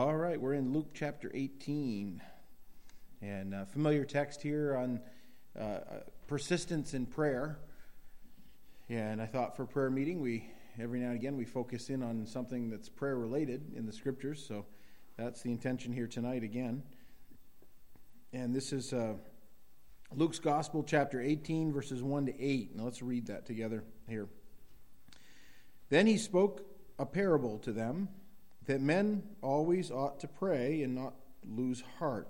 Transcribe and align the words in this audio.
All 0.00 0.16
right, 0.16 0.40
we're 0.40 0.54
in 0.54 0.72
Luke 0.72 0.92
chapter 0.94 1.30
18. 1.34 2.22
And 3.20 3.54
uh, 3.54 3.66
familiar 3.66 4.06
text 4.06 4.40
here 4.40 4.74
on 4.74 4.98
uh, 5.60 5.80
persistence 6.26 6.94
in 6.94 7.04
prayer. 7.04 7.58
And 8.88 9.20
I 9.20 9.26
thought 9.26 9.58
for 9.58 9.66
prayer 9.66 9.90
meeting, 9.90 10.22
we 10.22 10.50
every 10.80 11.00
now 11.00 11.08
and 11.08 11.16
again 11.16 11.36
we 11.36 11.44
focus 11.44 11.90
in 11.90 12.02
on 12.02 12.24
something 12.24 12.70
that's 12.70 12.88
prayer 12.88 13.18
related 13.18 13.74
in 13.76 13.84
the 13.84 13.92
scriptures. 13.92 14.42
So 14.48 14.64
that's 15.18 15.42
the 15.42 15.50
intention 15.50 15.92
here 15.92 16.06
tonight 16.06 16.44
again. 16.44 16.82
And 18.32 18.54
this 18.54 18.72
is 18.72 18.94
uh, 18.94 19.16
Luke's 20.14 20.38
Gospel, 20.38 20.82
chapter 20.82 21.20
18, 21.20 21.74
verses 21.74 22.02
1 22.02 22.24
to 22.24 22.42
8. 22.42 22.74
Now 22.74 22.84
let's 22.84 23.02
read 23.02 23.26
that 23.26 23.44
together 23.44 23.84
here. 24.08 24.28
Then 25.90 26.06
he 26.06 26.16
spoke 26.16 26.64
a 26.98 27.04
parable 27.04 27.58
to 27.58 27.72
them 27.72 28.08
that 28.70 28.80
men 28.80 29.20
always 29.42 29.90
ought 29.90 30.20
to 30.20 30.28
pray 30.28 30.82
and 30.82 30.94
not 30.94 31.14
lose 31.44 31.82
heart, 31.98 32.28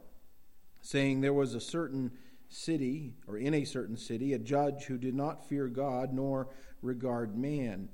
saying, 0.80 1.20
There 1.20 1.34
was 1.34 1.54
a 1.54 1.60
certain 1.60 2.12
city, 2.48 3.12
or 3.28 3.36
in 3.36 3.52
a 3.52 3.66
certain 3.66 3.98
city, 3.98 4.32
a 4.32 4.38
judge 4.38 4.84
who 4.84 4.96
did 4.96 5.14
not 5.14 5.46
fear 5.46 5.68
God 5.68 6.14
nor 6.14 6.48
regard 6.80 7.36
man. 7.36 7.90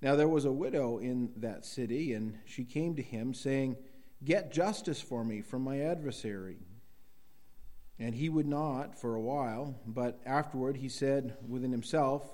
Now 0.00 0.14
there 0.14 0.28
was 0.28 0.44
a 0.44 0.52
widow 0.52 0.98
in 0.98 1.32
that 1.38 1.64
city, 1.64 2.12
and 2.12 2.38
she 2.44 2.62
came 2.62 2.94
to 2.94 3.02
him, 3.02 3.34
saying, 3.34 3.76
Get 4.24 4.52
justice 4.52 5.02
for 5.02 5.24
me 5.24 5.40
from 5.40 5.62
my 5.62 5.80
adversary. 5.80 6.58
And 7.98 8.14
he 8.14 8.28
would 8.28 8.46
not 8.46 8.96
for 8.96 9.16
a 9.16 9.20
while, 9.20 9.74
but 9.88 10.20
afterward 10.24 10.76
he 10.76 10.88
said 10.88 11.36
within 11.48 11.72
himself, 11.72 12.32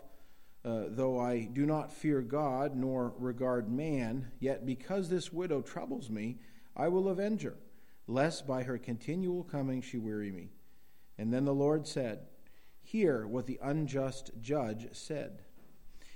uh, 0.64 0.84
though 0.88 1.18
I 1.18 1.44
do 1.44 1.66
not 1.66 1.92
fear 1.92 2.20
God 2.20 2.76
nor 2.76 3.14
regard 3.18 3.70
man, 3.70 4.30
yet 4.40 4.66
because 4.66 5.08
this 5.08 5.32
widow 5.32 5.62
troubles 5.62 6.10
me, 6.10 6.38
I 6.76 6.88
will 6.88 7.08
avenge 7.08 7.42
her, 7.42 7.56
lest 8.06 8.46
by 8.46 8.64
her 8.64 8.78
continual 8.78 9.44
coming 9.44 9.80
she 9.80 9.98
weary 9.98 10.30
me. 10.30 10.50
And 11.16 11.32
then 11.32 11.44
the 11.44 11.54
Lord 11.54 11.86
said, 11.86 12.20
Hear 12.82 13.26
what 13.26 13.46
the 13.46 13.58
unjust 13.62 14.30
judge 14.40 14.88
said. 14.92 15.42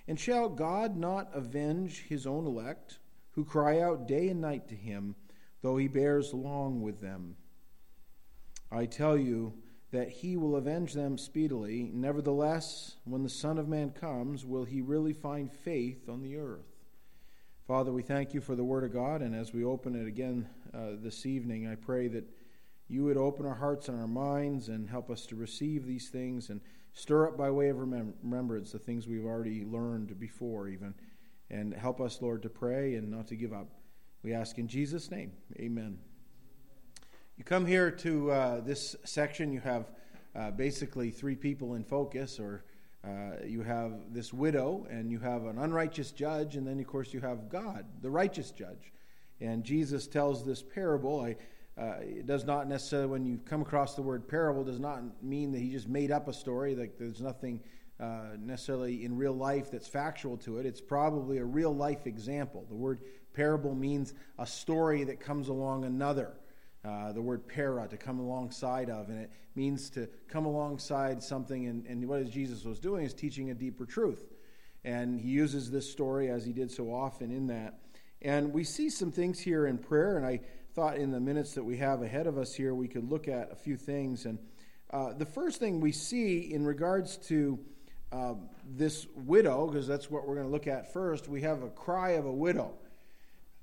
And 0.08 0.18
shall 0.18 0.48
God 0.48 0.96
not 0.96 1.30
avenge 1.34 2.04
his 2.08 2.26
own 2.26 2.46
elect, 2.46 2.98
who 3.32 3.44
cry 3.44 3.80
out 3.80 4.08
day 4.08 4.28
and 4.28 4.40
night 4.40 4.68
to 4.68 4.74
him, 4.74 5.14
though 5.62 5.76
he 5.76 5.88
bears 5.88 6.32
long 6.32 6.82
with 6.82 7.00
them? 7.00 7.36
I 8.70 8.86
tell 8.86 9.16
you, 9.16 9.54
that 9.92 10.08
he 10.08 10.36
will 10.36 10.56
avenge 10.56 10.94
them 10.94 11.18
speedily. 11.18 11.90
Nevertheless, 11.92 12.96
when 13.04 13.22
the 13.22 13.28
Son 13.28 13.58
of 13.58 13.68
Man 13.68 13.90
comes, 13.90 14.44
will 14.44 14.64
he 14.64 14.80
really 14.80 15.12
find 15.12 15.52
faith 15.52 16.08
on 16.08 16.22
the 16.22 16.36
earth? 16.36 16.66
Father, 17.66 17.92
we 17.92 18.02
thank 18.02 18.34
you 18.34 18.40
for 18.40 18.56
the 18.56 18.64
Word 18.64 18.84
of 18.84 18.92
God, 18.92 19.20
and 19.20 19.34
as 19.34 19.52
we 19.52 19.62
open 19.62 19.94
it 19.94 20.08
again 20.08 20.48
uh, 20.74 20.92
this 21.02 21.26
evening, 21.26 21.68
I 21.68 21.74
pray 21.74 22.08
that 22.08 22.24
you 22.88 23.04
would 23.04 23.18
open 23.18 23.46
our 23.46 23.54
hearts 23.54 23.88
and 23.88 24.00
our 24.00 24.08
minds 24.08 24.68
and 24.68 24.88
help 24.88 25.10
us 25.10 25.26
to 25.26 25.36
receive 25.36 25.86
these 25.86 26.08
things 26.08 26.48
and 26.48 26.60
stir 26.94 27.28
up 27.28 27.36
by 27.36 27.50
way 27.50 27.68
of 27.68 27.78
remembrance 27.78 28.72
the 28.72 28.78
things 28.78 29.06
we've 29.06 29.24
already 29.24 29.64
learned 29.64 30.18
before, 30.18 30.68
even. 30.68 30.94
And 31.50 31.74
help 31.74 32.00
us, 32.00 32.20
Lord, 32.20 32.42
to 32.42 32.48
pray 32.48 32.94
and 32.94 33.10
not 33.10 33.28
to 33.28 33.36
give 33.36 33.52
up. 33.52 33.68
We 34.22 34.32
ask 34.32 34.58
in 34.58 34.68
Jesus' 34.68 35.10
name. 35.10 35.32
Amen. 35.58 35.98
You 37.38 37.44
come 37.44 37.64
here 37.64 37.90
to 37.90 38.30
uh, 38.30 38.60
this 38.60 38.94
section, 39.04 39.52
you 39.52 39.60
have 39.60 39.86
uh, 40.36 40.50
basically 40.50 41.10
three 41.10 41.34
people 41.34 41.74
in 41.74 41.82
focus, 41.82 42.38
or 42.38 42.62
uh, 43.04 43.44
you 43.46 43.62
have 43.62 44.12
this 44.12 44.34
widow, 44.34 44.86
and 44.90 45.10
you 45.10 45.18
have 45.18 45.44
an 45.46 45.58
unrighteous 45.58 46.10
judge, 46.12 46.56
and 46.56 46.66
then, 46.66 46.78
of 46.78 46.86
course, 46.86 47.14
you 47.14 47.20
have 47.20 47.48
God, 47.48 47.86
the 48.02 48.10
righteous 48.10 48.50
judge. 48.50 48.92
And 49.40 49.64
Jesus 49.64 50.06
tells 50.06 50.44
this 50.44 50.62
parable. 50.62 51.20
I, 51.20 51.36
uh, 51.80 51.96
it 52.00 52.26
does 52.26 52.44
not 52.44 52.68
necessarily, 52.68 53.08
when 53.08 53.24
you 53.24 53.40
come 53.46 53.62
across 53.62 53.94
the 53.94 54.02
word 54.02 54.28
parable, 54.28 54.62
does 54.62 54.78
not 54.78 55.02
mean 55.22 55.52
that 55.52 55.58
he 55.58 55.70
just 55.70 55.88
made 55.88 56.12
up 56.12 56.28
a 56.28 56.34
story. 56.34 56.76
Like 56.76 56.98
there's 56.98 57.22
nothing 57.22 57.60
uh, 57.98 58.36
necessarily 58.38 59.06
in 59.06 59.16
real 59.16 59.32
life 59.32 59.70
that's 59.70 59.88
factual 59.88 60.36
to 60.38 60.58
it. 60.58 60.66
It's 60.66 60.82
probably 60.82 61.38
a 61.38 61.44
real 61.44 61.74
life 61.74 62.06
example. 62.06 62.66
The 62.68 62.74
word 62.74 63.00
parable 63.32 63.74
means 63.74 64.12
a 64.38 64.46
story 64.46 65.04
that 65.04 65.18
comes 65.18 65.48
along 65.48 65.86
another. 65.86 66.34
Uh, 66.84 67.12
the 67.12 67.22
word 67.22 67.46
para, 67.46 67.86
to 67.86 67.96
come 67.96 68.18
alongside 68.18 68.90
of, 68.90 69.08
and 69.08 69.20
it 69.20 69.30
means 69.54 69.88
to 69.88 70.08
come 70.28 70.44
alongside 70.46 71.22
something. 71.22 71.66
And, 71.66 71.86
and 71.86 72.08
what 72.08 72.28
Jesus 72.28 72.64
was 72.64 72.80
doing 72.80 73.04
is 73.04 73.14
teaching 73.14 73.50
a 73.50 73.54
deeper 73.54 73.86
truth. 73.86 74.32
And 74.84 75.20
he 75.20 75.28
uses 75.28 75.70
this 75.70 75.88
story 75.88 76.28
as 76.28 76.44
he 76.44 76.52
did 76.52 76.72
so 76.72 76.92
often 76.92 77.30
in 77.30 77.46
that. 77.46 77.78
And 78.20 78.52
we 78.52 78.64
see 78.64 78.90
some 78.90 79.12
things 79.12 79.38
here 79.38 79.66
in 79.66 79.78
prayer, 79.78 80.16
and 80.16 80.26
I 80.26 80.40
thought 80.74 80.96
in 80.96 81.12
the 81.12 81.20
minutes 81.20 81.54
that 81.54 81.62
we 81.62 81.76
have 81.76 82.02
ahead 82.02 82.26
of 82.26 82.36
us 82.36 82.52
here, 82.52 82.74
we 82.74 82.88
could 82.88 83.08
look 83.08 83.28
at 83.28 83.52
a 83.52 83.56
few 83.56 83.76
things. 83.76 84.26
And 84.26 84.38
uh, 84.90 85.12
the 85.12 85.26
first 85.26 85.60
thing 85.60 85.80
we 85.80 85.92
see 85.92 86.52
in 86.52 86.64
regards 86.64 87.16
to 87.28 87.58
uh, 88.10 88.34
this 88.68 89.06
widow, 89.14 89.66
because 89.66 89.86
that's 89.86 90.10
what 90.10 90.26
we're 90.26 90.34
going 90.34 90.46
to 90.46 90.52
look 90.52 90.66
at 90.66 90.92
first, 90.92 91.28
we 91.28 91.42
have 91.42 91.62
a 91.62 91.68
cry 91.70 92.10
of 92.10 92.26
a 92.26 92.32
widow. 92.32 92.74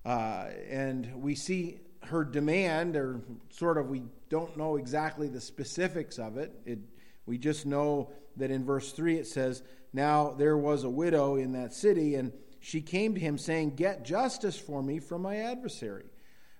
Uh, 0.06 0.48
and 0.70 1.14
we 1.22 1.36
see 1.36 1.80
her 2.10 2.24
demand, 2.24 2.96
or 2.96 3.22
sort 3.50 3.78
of, 3.78 3.90
we 3.90 4.04
don't 4.30 4.56
know 4.58 4.76
exactly 4.76 5.28
the 5.28 5.42
specifics 5.42 6.20
of 6.20 6.38
it. 6.38 6.54
it. 6.66 6.80
We 7.26 7.38
just 7.38 7.66
know 7.66 8.12
that 8.38 8.52
in 8.52 8.66
verse 8.66 8.92
3 8.92 9.18
it 9.18 9.28
says, 9.28 9.64
Now 9.94 10.32
there 10.32 10.58
was 10.58 10.84
a 10.84 10.90
widow 10.90 11.36
in 11.36 11.54
that 11.54 11.74
city, 11.74 12.16
and 12.16 12.32
she 12.60 12.82
came 12.82 13.14
to 13.14 13.20
him 13.20 13.38
saying, 13.38 13.76
Get 13.76 14.04
justice 14.04 14.58
for 14.58 14.82
me 14.82 15.00
from 15.00 15.22
my 15.22 15.38
adversary. 15.38 16.06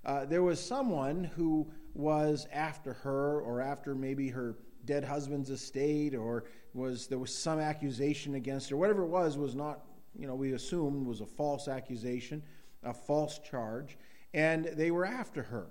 Uh, 0.06 0.26
there 0.26 0.44
was 0.44 0.64
someone 0.64 1.24
who 1.24 1.72
was 1.94 2.48
after 2.54 2.94
her, 2.94 3.42
or 3.42 3.62
after 3.62 3.96
maybe 3.96 4.30
her 4.30 4.56
dead 4.86 5.04
husband's 5.04 5.50
estate, 5.50 6.16
or 6.16 6.46
was 6.74 7.08
there 7.08 7.18
was 7.18 7.34
some 7.34 7.60
accusation 7.60 8.36
against 8.36 8.70
her. 8.70 8.78
Whatever 8.78 9.04
it 9.04 9.10
was, 9.10 9.38
was 9.38 9.56
not, 9.56 9.82
you 10.18 10.28
know, 10.28 10.36
we 10.36 10.54
assumed 10.54 11.06
was 11.06 11.22
a 11.22 11.26
false 11.26 11.68
accusation, 11.68 12.42
a 12.84 12.94
false 12.94 13.40
charge 13.40 13.98
and 14.34 14.66
they 14.66 14.92
were 14.92 15.06
after 15.06 15.44
her. 15.44 15.68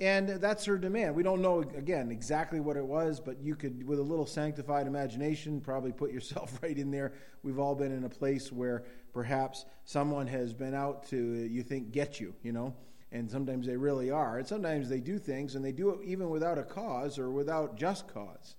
And 0.00 0.28
that's 0.28 0.64
her 0.66 0.78
demand. 0.78 1.16
We 1.16 1.24
don't 1.24 1.42
know, 1.42 1.60
again, 1.60 2.12
exactly 2.12 2.60
what 2.60 2.76
it 2.76 2.84
was, 2.84 3.18
but 3.18 3.40
you 3.42 3.56
could, 3.56 3.86
with 3.86 3.98
a 3.98 4.02
little 4.02 4.26
sanctified 4.26 4.86
imagination, 4.86 5.60
probably 5.60 5.90
put 5.90 6.12
yourself 6.12 6.56
right 6.62 6.76
in 6.76 6.90
there. 6.90 7.14
We've 7.42 7.58
all 7.58 7.74
been 7.74 7.90
in 7.90 8.04
a 8.04 8.08
place 8.08 8.52
where 8.52 8.84
perhaps 9.12 9.64
someone 9.84 10.28
has 10.28 10.52
been 10.52 10.74
out 10.74 11.08
to, 11.08 11.16
you 11.16 11.64
think, 11.64 11.90
get 11.90 12.20
you, 12.20 12.32
you 12.44 12.52
know? 12.52 12.74
And 13.10 13.28
sometimes 13.28 13.66
they 13.66 13.76
really 13.76 14.10
are. 14.10 14.38
And 14.38 14.46
sometimes 14.46 14.88
they 14.88 15.00
do 15.00 15.18
things, 15.18 15.56
and 15.56 15.64
they 15.64 15.72
do 15.72 15.90
it 15.90 16.00
even 16.04 16.30
without 16.30 16.58
a 16.58 16.62
cause 16.62 17.18
or 17.18 17.30
without 17.30 17.76
just 17.76 18.06
cause. 18.06 18.54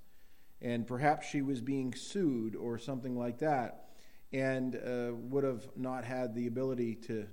And 0.62 0.86
perhaps 0.86 1.26
she 1.26 1.42
was 1.42 1.62
being 1.62 1.94
sued 1.94 2.56
or 2.56 2.78
something 2.78 3.18
like 3.18 3.40
that 3.40 3.86
and 4.34 4.76
uh, 4.76 5.14
would 5.14 5.44
have 5.44 5.68
not 5.76 6.04
had 6.04 6.36
the 6.36 6.48
ability 6.48 6.96
to, 6.96 7.28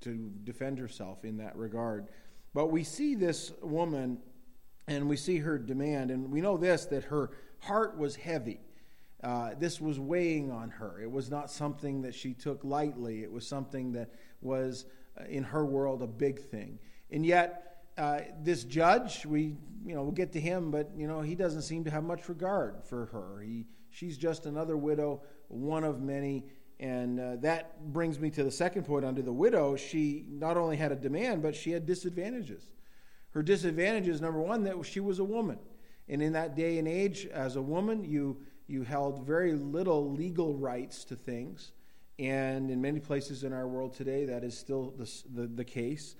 to 0.00 0.30
defend 0.44 0.78
herself 0.78 1.24
in 1.24 1.36
that 1.38 1.56
regard. 1.56 2.08
But 2.54 2.66
we 2.66 2.84
see 2.84 3.14
this 3.14 3.52
woman 3.62 4.18
and 4.86 5.08
we 5.08 5.16
see 5.16 5.38
her 5.38 5.58
demand, 5.58 6.10
and 6.10 6.30
we 6.30 6.40
know 6.40 6.56
this 6.56 6.86
that 6.86 7.04
her 7.04 7.30
heart 7.60 7.98
was 7.98 8.16
heavy. 8.16 8.60
Uh, 9.22 9.50
this 9.58 9.80
was 9.80 10.00
weighing 10.00 10.50
on 10.50 10.70
her. 10.70 11.00
It 11.02 11.10
was 11.10 11.30
not 11.30 11.50
something 11.50 12.02
that 12.02 12.14
she 12.14 12.32
took 12.32 12.64
lightly, 12.64 13.22
it 13.22 13.30
was 13.30 13.46
something 13.46 13.92
that 13.92 14.10
was, 14.40 14.86
uh, 15.20 15.24
in 15.24 15.44
her 15.44 15.66
world, 15.66 16.02
a 16.02 16.06
big 16.06 16.40
thing. 16.40 16.78
And 17.10 17.26
yet, 17.26 17.84
uh, 17.98 18.20
this 18.42 18.64
judge, 18.64 19.26
we, 19.26 19.56
you 19.84 19.94
know, 19.94 20.02
we'll 20.02 20.12
get 20.12 20.32
to 20.32 20.40
him, 20.40 20.70
but, 20.70 20.90
you 20.96 21.08
know, 21.08 21.20
he 21.20 21.34
doesn't 21.34 21.62
seem 21.62 21.84
to 21.84 21.90
have 21.90 22.04
much 22.04 22.28
regard 22.28 22.84
for 22.84 23.06
her. 23.06 23.42
He, 23.42 23.66
she's 23.90 24.16
just 24.16 24.46
another 24.46 24.76
widow, 24.76 25.22
one 25.48 25.82
of 25.82 26.00
many, 26.00 26.44
and 26.80 27.18
uh, 27.18 27.36
that 27.36 27.92
brings 27.92 28.20
me 28.20 28.30
to 28.30 28.44
the 28.44 28.50
second 28.50 28.84
point 28.84 29.04
under 29.04 29.22
the 29.22 29.32
widow. 29.32 29.74
She 29.76 30.24
not 30.28 30.56
only 30.56 30.76
had 30.76 30.92
a 30.92 30.96
demand, 30.96 31.42
but 31.42 31.56
she 31.56 31.72
had 31.72 31.86
disadvantages. 31.86 32.70
Her 33.30 33.42
disadvantages 33.42 34.20
number 34.20 34.40
one, 34.40 34.62
that 34.64 34.84
she 34.84 35.00
was 35.00 35.18
a 35.18 35.24
woman. 35.24 35.58
And 36.08 36.22
in 36.22 36.32
that 36.32 36.56
day 36.56 36.78
and 36.78 36.86
age, 36.86 37.26
as 37.26 37.56
a 37.56 37.62
woman, 37.62 38.04
you, 38.04 38.38
you 38.66 38.82
held 38.82 39.26
very 39.26 39.52
little 39.54 40.12
legal 40.12 40.54
rights 40.54 41.04
to 41.04 41.16
things. 41.16 41.72
And 42.18 42.70
in 42.70 42.80
many 42.80 43.00
places 43.00 43.44
in 43.44 43.52
our 43.52 43.66
world 43.66 43.94
today, 43.94 44.24
that 44.26 44.44
is 44.44 44.56
still 44.56 44.94
the, 44.96 45.10
the, 45.34 45.46
the 45.48 45.64
case. 45.64 46.14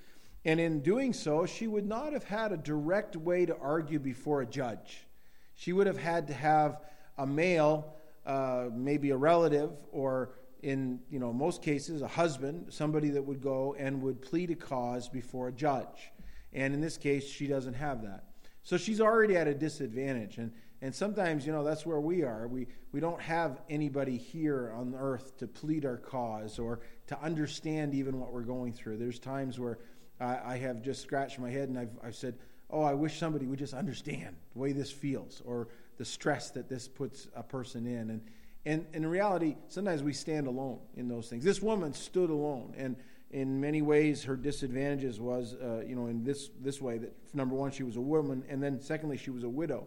And 0.44 0.60
in 0.60 0.80
doing 0.80 1.12
so, 1.12 1.46
she 1.46 1.66
would 1.66 1.86
not 1.86 2.12
have 2.12 2.24
had 2.24 2.52
a 2.52 2.56
direct 2.56 3.16
way 3.16 3.46
to 3.46 3.56
argue 3.58 3.98
before 3.98 4.42
a 4.42 4.46
judge. 4.46 5.06
She 5.54 5.72
would 5.72 5.86
have 5.86 5.98
had 5.98 6.26
to 6.28 6.34
have 6.34 6.80
a 7.16 7.26
male, 7.26 7.94
uh, 8.26 8.66
maybe 8.72 9.10
a 9.10 9.16
relative 9.16 9.70
or 9.90 10.30
in 10.62 11.00
you 11.10 11.18
know 11.18 11.32
most 11.32 11.62
cases 11.62 12.02
a 12.02 12.08
husband 12.08 12.66
somebody 12.70 13.10
that 13.10 13.22
would 13.22 13.40
go 13.40 13.74
and 13.78 14.02
would 14.02 14.20
plead 14.20 14.50
a 14.50 14.54
cause 14.54 15.08
before 15.08 15.48
a 15.48 15.52
judge. 15.52 16.12
And 16.52 16.74
in 16.74 16.80
this 16.80 16.96
case 16.96 17.26
she 17.26 17.46
doesn't 17.46 17.74
have 17.74 18.02
that. 18.02 18.24
So 18.62 18.76
she's 18.76 19.00
already 19.00 19.36
at 19.36 19.46
a 19.46 19.54
disadvantage. 19.54 20.38
And 20.38 20.52
and 20.80 20.94
sometimes 20.94 21.46
you 21.46 21.52
know 21.52 21.64
that's 21.64 21.86
where 21.86 22.00
we 22.00 22.22
are. 22.22 22.48
We 22.48 22.66
we 22.92 23.00
don't 23.00 23.20
have 23.20 23.60
anybody 23.68 24.16
here 24.16 24.72
on 24.76 24.94
earth 24.96 25.36
to 25.38 25.46
plead 25.46 25.84
our 25.84 25.98
cause 25.98 26.58
or 26.58 26.80
to 27.08 27.20
understand 27.22 27.94
even 27.94 28.18
what 28.18 28.32
we're 28.32 28.42
going 28.42 28.72
through. 28.72 28.98
There's 28.98 29.18
times 29.18 29.58
where 29.58 29.78
I, 30.20 30.38
I 30.44 30.58
have 30.58 30.82
just 30.82 31.02
scratched 31.02 31.38
my 31.38 31.50
head 31.50 31.68
and 31.68 31.78
I've, 31.78 31.96
I've 32.02 32.14
said, 32.14 32.38
oh, 32.70 32.82
I 32.82 32.94
wish 32.94 33.18
somebody 33.18 33.46
would 33.46 33.58
just 33.58 33.74
understand 33.74 34.36
the 34.52 34.58
way 34.58 34.72
this 34.72 34.90
feels 34.90 35.42
or 35.44 35.68
the 35.96 36.04
stress 36.04 36.50
that 36.50 36.68
this 36.68 36.88
puts 36.88 37.28
a 37.34 37.42
person 37.42 37.86
in. 37.86 38.10
And, 38.10 38.22
and, 38.68 38.86
in 38.92 39.06
reality, 39.06 39.56
sometimes 39.68 40.02
we 40.02 40.12
stand 40.12 40.46
alone 40.46 40.78
in 40.94 41.08
those 41.08 41.28
things. 41.28 41.42
This 41.42 41.62
woman 41.62 41.94
stood 41.94 42.28
alone. 42.28 42.74
And 42.76 42.96
in 43.30 43.58
many 43.58 43.80
ways, 43.80 44.24
her 44.24 44.36
disadvantages 44.36 45.18
was, 45.18 45.54
uh, 45.54 45.82
you 45.86 45.96
know, 45.96 46.06
in 46.06 46.22
this, 46.22 46.50
this 46.60 46.78
way 46.80 46.98
that 46.98 47.14
number 47.32 47.54
one, 47.54 47.70
she 47.70 47.82
was 47.82 47.96
a 47.96 48.00
woman, 48.00 48.44
and 48.46 48.62
then 48.62 48.78
secondly, 48.80 49.16
she 49.16 49.30
was 49.30 49.42
a 49.42 49.48
widow. 49.48 49.86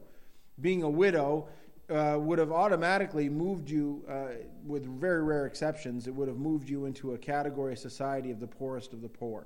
Being 0.59 0.81
a 0.81 0.89
widow 0.89 1.47
uh, 1.91 2.17
would 2.19 2.39
have 2.39 2.51
automatically 2.51 3.29
moved 3.29 3.69
you, 3.69 4.03
uh, 4.09 4.29
with 4.65 4.85
very 4.99 5.23
rare 5.23 5.45
exceptions, 5.45 6.07
it 6.07 6.15
would 6.15 6.27
have 6.27 6.37
moved 6.37 6.67
you 6.67 6.85
into 6.85 7.13
a 7.13 7.17
category 7.19 7.73
of 7.73 7.79
society 7.79 8.31
of 8.31 8.39
the 8.39 8.47
poorest 8.47 8.93
of 8.93 9.01
the 9.03 9.09
poor. 9.09 9.45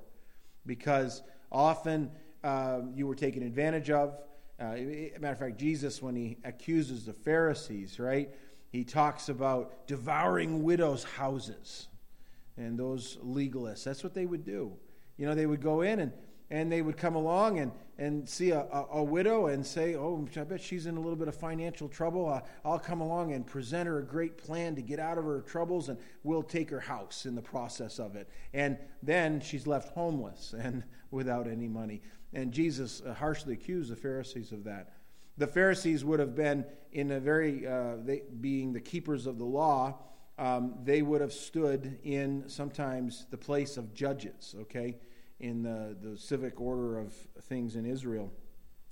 Because 0.64 1.22
often 1.52 2.10
uh, 2.42 2.80
you 2.94 3.06
were 3.06 3.14
taken 3.14 3.42
advantage 3.42 3.90
of. 3.90 4.16
Uh, 4.58 4.76
matter 5.20 5.32
of 5.32 5.38
fact, 5.38 5.58
Jesus, 5.58 6.00
when 6.00 6.16
he 6.16 6.38
accuses 6.42 7.04
the 7.04 7.12
Pharisees, 7.12 8.00
right, 8.00 8.30
he 8.76 8.84
talks 8.84 9.30
about 9.30 9.86
devouring 9.86 10.62
widows' 10.62 11.02
houses 11.02 11.88
and 12.58 12.78
those 12.78 13.16
legalists. 13.24 13.84
That's 13.84 14.04
what 14.04 14.12
they 14.12 14.26
would 14.26 14.44
do. 14.44 14.74
You 15.16 15.24
know, 15.24 15.34
they 15.34 15.46
would 15.46 15.62
go 15.62 15.80
in 15.80 15.98
and, 16.00 16.12
and 16.50 16.70
they 16.70 16.82
would 16.82 16.98
come 16.98 17.14
along 17.14 17.58
and, 17.58 17.72
and 17.96 18.28
see 18.28 18.50
a, 18.50 18.60
a, 18.60 18.86
a 18.96 19.02
widow 19.02 19.46
and 19.46 19.64
say, 19.64 19.94
Oh, 19.94 20.28
I 20.36 20.44
bet 20.44 20.60
she's 20.60 20.84
in 20.84 20.98
a 20.98 21.00
little 21.00 21.16
bit 21.16 21.26
of 21.26 21.34
financial 21.34 21.88
trouble. 21.88 22.28
Uh, 22.28 22.42
I'll 22.66 22.78
come 22.78 23.00
along 23.00 23.32
and 23.32 23.46
present 23.46 23.86
her 23.86 23.98
a 24.00 24.04
great 24.04 24.36
plan 24.36 24.74
to 24.74 24.82
get 24.82 25.00
out 25.00 25.16
of 25.16 25.24
her 25.24 25.40
troubles, 25.40 25.88
and 25.88 25.98
we'll 26.22 26.42
take 26.42 26.68
her 26.68 26.80
house 26.80 27.24
in 27.24 27.34
the 27.34 27.40
process 27.40 27.98
of 27.98 28.14
it. 28.14 28.28
And 28.52 28.76
then 29.02 29.40
she's 29.40 29.66
left 29.66 29.94
homeless 29.94 30.54
and 30.58 30.84
without 31.10 31.48
any 31.48 31.66
money. 31.66 32.02
And 32.34 32.52
Jesus 32.52 33.00
harshly 33.18 33.54
accused 33.54 33.90
the 33.90 33.96
Pharisees 33.96 34.52
of 34.52 34.64
that. 34.64 34.95
The 35.38 35.46
Pharisees 35.46 36.04
would 36.04 36.20
have 36.20 36.34
been 36.34 36.64
in 36.92 37.10
a 37.10 37.20
very, 37.20 37.66
uh, 37.66 37.96
they, 38.04 38.22
being 38.40 38.72
the 38.72 38.80
keepers 38.80 39.26
of 39.26 39.38
the 39.38 39.44
law, 39.44 39.98
um, 40.38 40.74
they 40.84 41.02
would 41.02 41.20
have 41.20 41.32
stood 41.32 41.98
in 42.04 42.44
sometimes 42.48 43.26
the 43.30 43.36
place 43.36 43.76
of 43.76 43.94
judges, 43.94 44.54
okay, 44.62 44.96
in 45.40 45.62
the, 45.62 45.96
the 46.02 46.16
civic 46.16 46.60
order 46.60 46.98
of 46.98 47.12
things 47.42 47.76
in 47.76 47.86
Israel. 47.86 48.32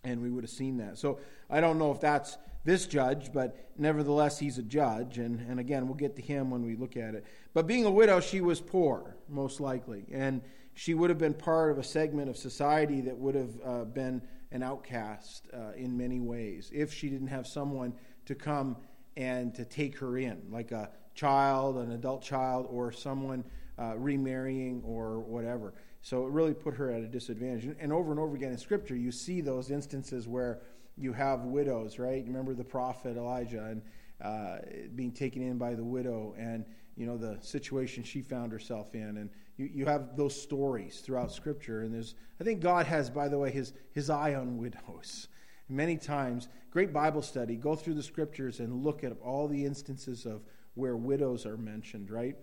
And 0.05 0.21
we 0.21 0.31
would 0.31 0.45
have 0.45 0.51
seen 0.51 0.77
that. 0.79 0.99
So 0.99 1.19
I 1.49 1.61
don't 1.61 1.79
know 1.79 1.91
if 1.91 2.01
that's 2.01 2.37
this 2.65 2.87
judge, 2.87 3.33
but 3.33 3.71
nevertheless, 3.79 4.39
he's 4.39 4.59
a 4.59 4.63
judge. 4.63 5.19
And, 5.19 5.41
and 5.49 5.61
again, 5.61 5.87
we'll 5.87 5.97
get 5.97 6.17
to 6.17 6.23
him 6.23 6.51
when 6.51 6.65
we 6.65 6.77
look 6.77 6.97
at 6.97 7.15
it. 7.15 7.25
But 7.53 7.67
being 7.67 7.85
a 7.87 7.91
widow, 7.91 8.21
she 8.21 8.41
was 8.41 8.61
poor, 8.61 9.17
most 9.29 9.61
likely. 9.61 10.05
And 10.13 10.43
she 10.75 10.93
would 10.93 11.09
have 11.09 11.19
been 11.19 11.35
part 11.35 11.71
of 11.71 11.79
a 11.79 11.83
segment 11.83 12.29
of 12.29 12.37
society 12.37 13.01
that 13.03 13.17
would 13.17 13.35
have 13.35 13.61
uh, 13.65 13.85
been 13.85 14.23
an 14.53 14.63
outcast 14.63 15.49
uh, 15.53 15.73
in 15.77 15.97
many 15.97 16.21
ways 16.21 16.71
if 16.73 16.93
she 16.93 17.09
didn't 17.09 17.29
have 17.29 17.47
someone 17.47 17.93
to 18.27 18.35
come 18.35 18.77
and 19.17 19.55
to 19.55 19.65
take 19.65 19.99
her 19.99 20.19
in, 20.19 20.43
like 20.51 20.73
a 20.73 20.91
child, 21.15 21.77
an 21.77 21.93
adult 21.93 22.23
child, 22.23 22.67
or 22.69 22.91
someone 22.91 23.45
uh, 23.79 23.97
remarrying 23.97 24.83
or 24.85 25.21
whatever. 25.21 25.75
So 26.03 26.27
it 26.27 26.33
really 26.33 26.55
put 26.55 26.75
her 26.75 26.91
at 26.91 27.03
a 27.03 27.07
disadvantage. 27.07 27.77
And 27.81 27.93
over 27.93 28.11
and 28.11 28.21
over 28.21 28.35
again 28.35 28.53
in 28.53 28.59
Scripture, 28.59 28.97
you 28.97 29.11
see 29.11 29.41
those 29.41 29.71
instances 29.71 30.29
where 30.29 30.61
you 30.97 31.13
have 31.13 31.41
widows, 31.41 31.99
right? 31.99 32.19
You 32.19 32.27
remember 32.27 32.55
the 32.55 32.65
prophet 32.65 33.17
Elijah 33.17 33.65
and 33.65 33.83
uh, 34.23 34.59
being 34.95 35.13
taken 35.13 35.43
in 35.43 35.59
by 35.59 35.75
the 35.75 35.85
widow 35.85 36.35
and 36.39 36.65
you 36.97 37.07
know 37.07 37.17
the 37.17 37.37
situation 37.41 38.05
she 38.05 38.23
found 38.23 38.53
herself 38.53 38.95
in 38.95 39.17
and 39.17 39.31
you, 39.57 39.71
you 39.73 39.87
have 39.87 40.17
those 40.17 40.41
stories 40.41 41.01
throughout 41.01 41.33
scripture 41.33 41.83
and 41.83 41.95
there's 41.95 42.15
i 42.41 42.45
think 42.45 42.61
god 42.61 42.87
has 42.87 43.11
by 43.11 43.29
the 43.29 43.39
way 43.39 43.51
his, 43.51 43.73
his 43.93 44.11
eye 44.11 44.35
on 44.35 44.59
widows. 44.59 45.29
Many 45.69 45.97
times 45.97 46.49
great 46.71 46.93
bible 46.93 47.23
study 47.23 47.57
go 47.57 47.75
through 47.75 47.95
the 47.95 48.03
scriptures 48.03 48.61
and 48.61 48.85
look 48.85 49.03
at 49.03 49.13
all 49.23 49.49
the 49.49 49.65
instances 49.65 50.27
of 50.27 50.43
where 50.75 50.97
widows 50.97 51.47
are 51.47 51.57
mentioned 51.57 52.11
right? 52.11 52.37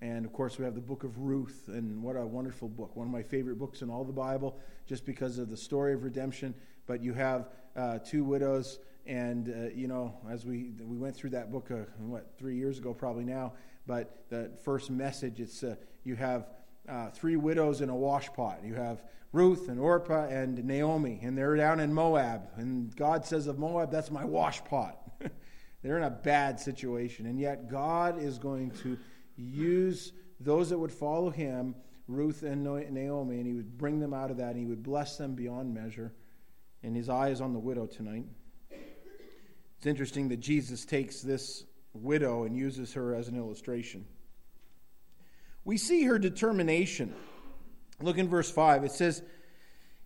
And 0.00 0.24
of 0.24 0.32
course 0.32 0.58
we 0.58 0.64
have 0.64 0.76
the 0.76 0.80
book 0.80 1.02
of 1.02 1.18
ruth 1.18 1.64
and 1.68 2.02
what 2.02 2.14
a 2.14 2.24
wonderful 2.24 2.68
book 2.68 2.94
one 2.94 3.06
of 3.06 3.12
my 3.12 3.22
favorite 3.22 3.58
books 3.58 3.82
in 3.82 3.90
all 3.90 4.04
the 4.04 4.12
bible 4.12 4.58
just 4.86 5.04
because 5.04 5.38
of 5.38 5.50
the 5.50 5.56
story 5.56 5.92
of 5.92 6.04
redemption. 6.04 6.54
But 6.86 7.02
you 7.02 7.12
have 7.14 7.48
uh, 7.76 7.98
two 7.98 8.24
widows 8.24 8.78
and 9.08 9.48
uh, 9.48 9.74
you 9.74 9.88
know 9.88 10.14
as 10.30 10.44
we 10.44 10.70
we 10.80 10.96
went 10.96 11.16
through 11.16 11.30
that 11.30 11.50
book 11.50 11.70
uh, 11.70 11.76
what 11.98 12.30
three 12.38 12.56
years 12.56 12.78
ago 12.78 12.92
probably 12.92 13.24
now 13.24 13.54
but 13.86 14.24
the 14.28 14.50
first 14.62 14.90
message 14.90 15.40
it's 15.40 15.62
uh, 15.64 15.74
you 16.04 16.14
have 16.14 16.46
uh, 16.88 17.10
three 17.10 17.36
widows 17.36 17.80
in 17.80 17.90
a 17.90 17.94
washpot. 17.94 18.66
You 18.66 18.74
have 18.74 19.02
Ruth 19.32 19.68
and 19.68 19.78
Orpah 19.78 20.26
and 20.26 20.64
Naomi, 20.64 21.20
and 21.22 21.36
they're 21.36 21.56
down 21.56 21.80
in 21.80 21.92
Moab. 21.92 22.48
And 22.56 22.94
God 22.96 23.24
says 23.24 23.46
of 23.46 23.58
Moab, 23.58 23.90
that's 23.90 24.10
my 24.10 24.24
washpot. 24.24 24.94
they're 25.82 25.98
in 25.98 26.04
a 26.04 26.10
bad 26.10 26.58
situation. 26.58 27.26
And 27.26 27.38
yet, 27.38 27.70
God 27.70 28.22
is 28.22 28.38
going 28.38 28.70
to 28.82 28.98
use 29.36 30.12
those 30.40 30.70
that 30.70 30.78
would 30.78 30.92
follow 30.92 31.30
him, 31.30 31.74
Ruth 32.06 32.42
and 32.42 32.64
Naomi, 32.64 33.36
and 33.36 33.46
he 33.46 33.52
would 33.52 33.76
bring 33.76 34.00
them 34.00 34.14
out 34.14 34.30
of 34.30 34.38
that, 34.38 34.50
and 34.50 34.58
he 34.58 34.66
would 34.66 34.82
bless 34.82 35.16
them 35.18 35.34
beyond 35.34 35.74
measure. 35.74 36.14
And 36.82 36.96
his 36.96 37.08
eye 37.08 37.28
is 37.28 37.40
on 37.40 37.52
the 37.52 37.58
widow 37.58 37.86
tonight. 37.86 38.24
It's 38.70 39.86
interesting 39.86 40.28
that 40.28 40.40
Jesus 40.40 40.84
takes 40.84 41.20
this 41.20 41.64
widow 41.92 42.44
and 42.44 42.56
uses 42.56 42.92
her 42.94 43.14
as 43.14 43.28
an 43.28 43.36
illustration 43.36 44.06
we 45.64 45.76
see 45.76 46.04
her 46.04 46.18
determination. 46.18 47.14
Look 48.00 48.18
in 48.18 48.28
verse 48.28 48.50
5. 48.50 48.84
It 48.84 48.92
says, 48.92 49.22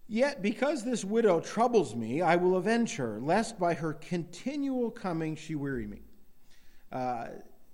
Yet 0.09 0.43
because 0.43 0.85
this 0.85 1.05
widow 1.05 1.41
troubles 1.41 1.95
me, 1.95 2.21
I 2.21 2.37
will 2.37 2.57
avenge 2.57 2.97
her, 2.97 3.19
lest 3.21 3.59
by 3.59 3.75
her 3.75 3.95
continual 3.95 4.91
coming 4.91 5.37
she 5.37 5.55
weary 5.55 5.87
me. 5.87 6.03
Uh, 6.91 7.29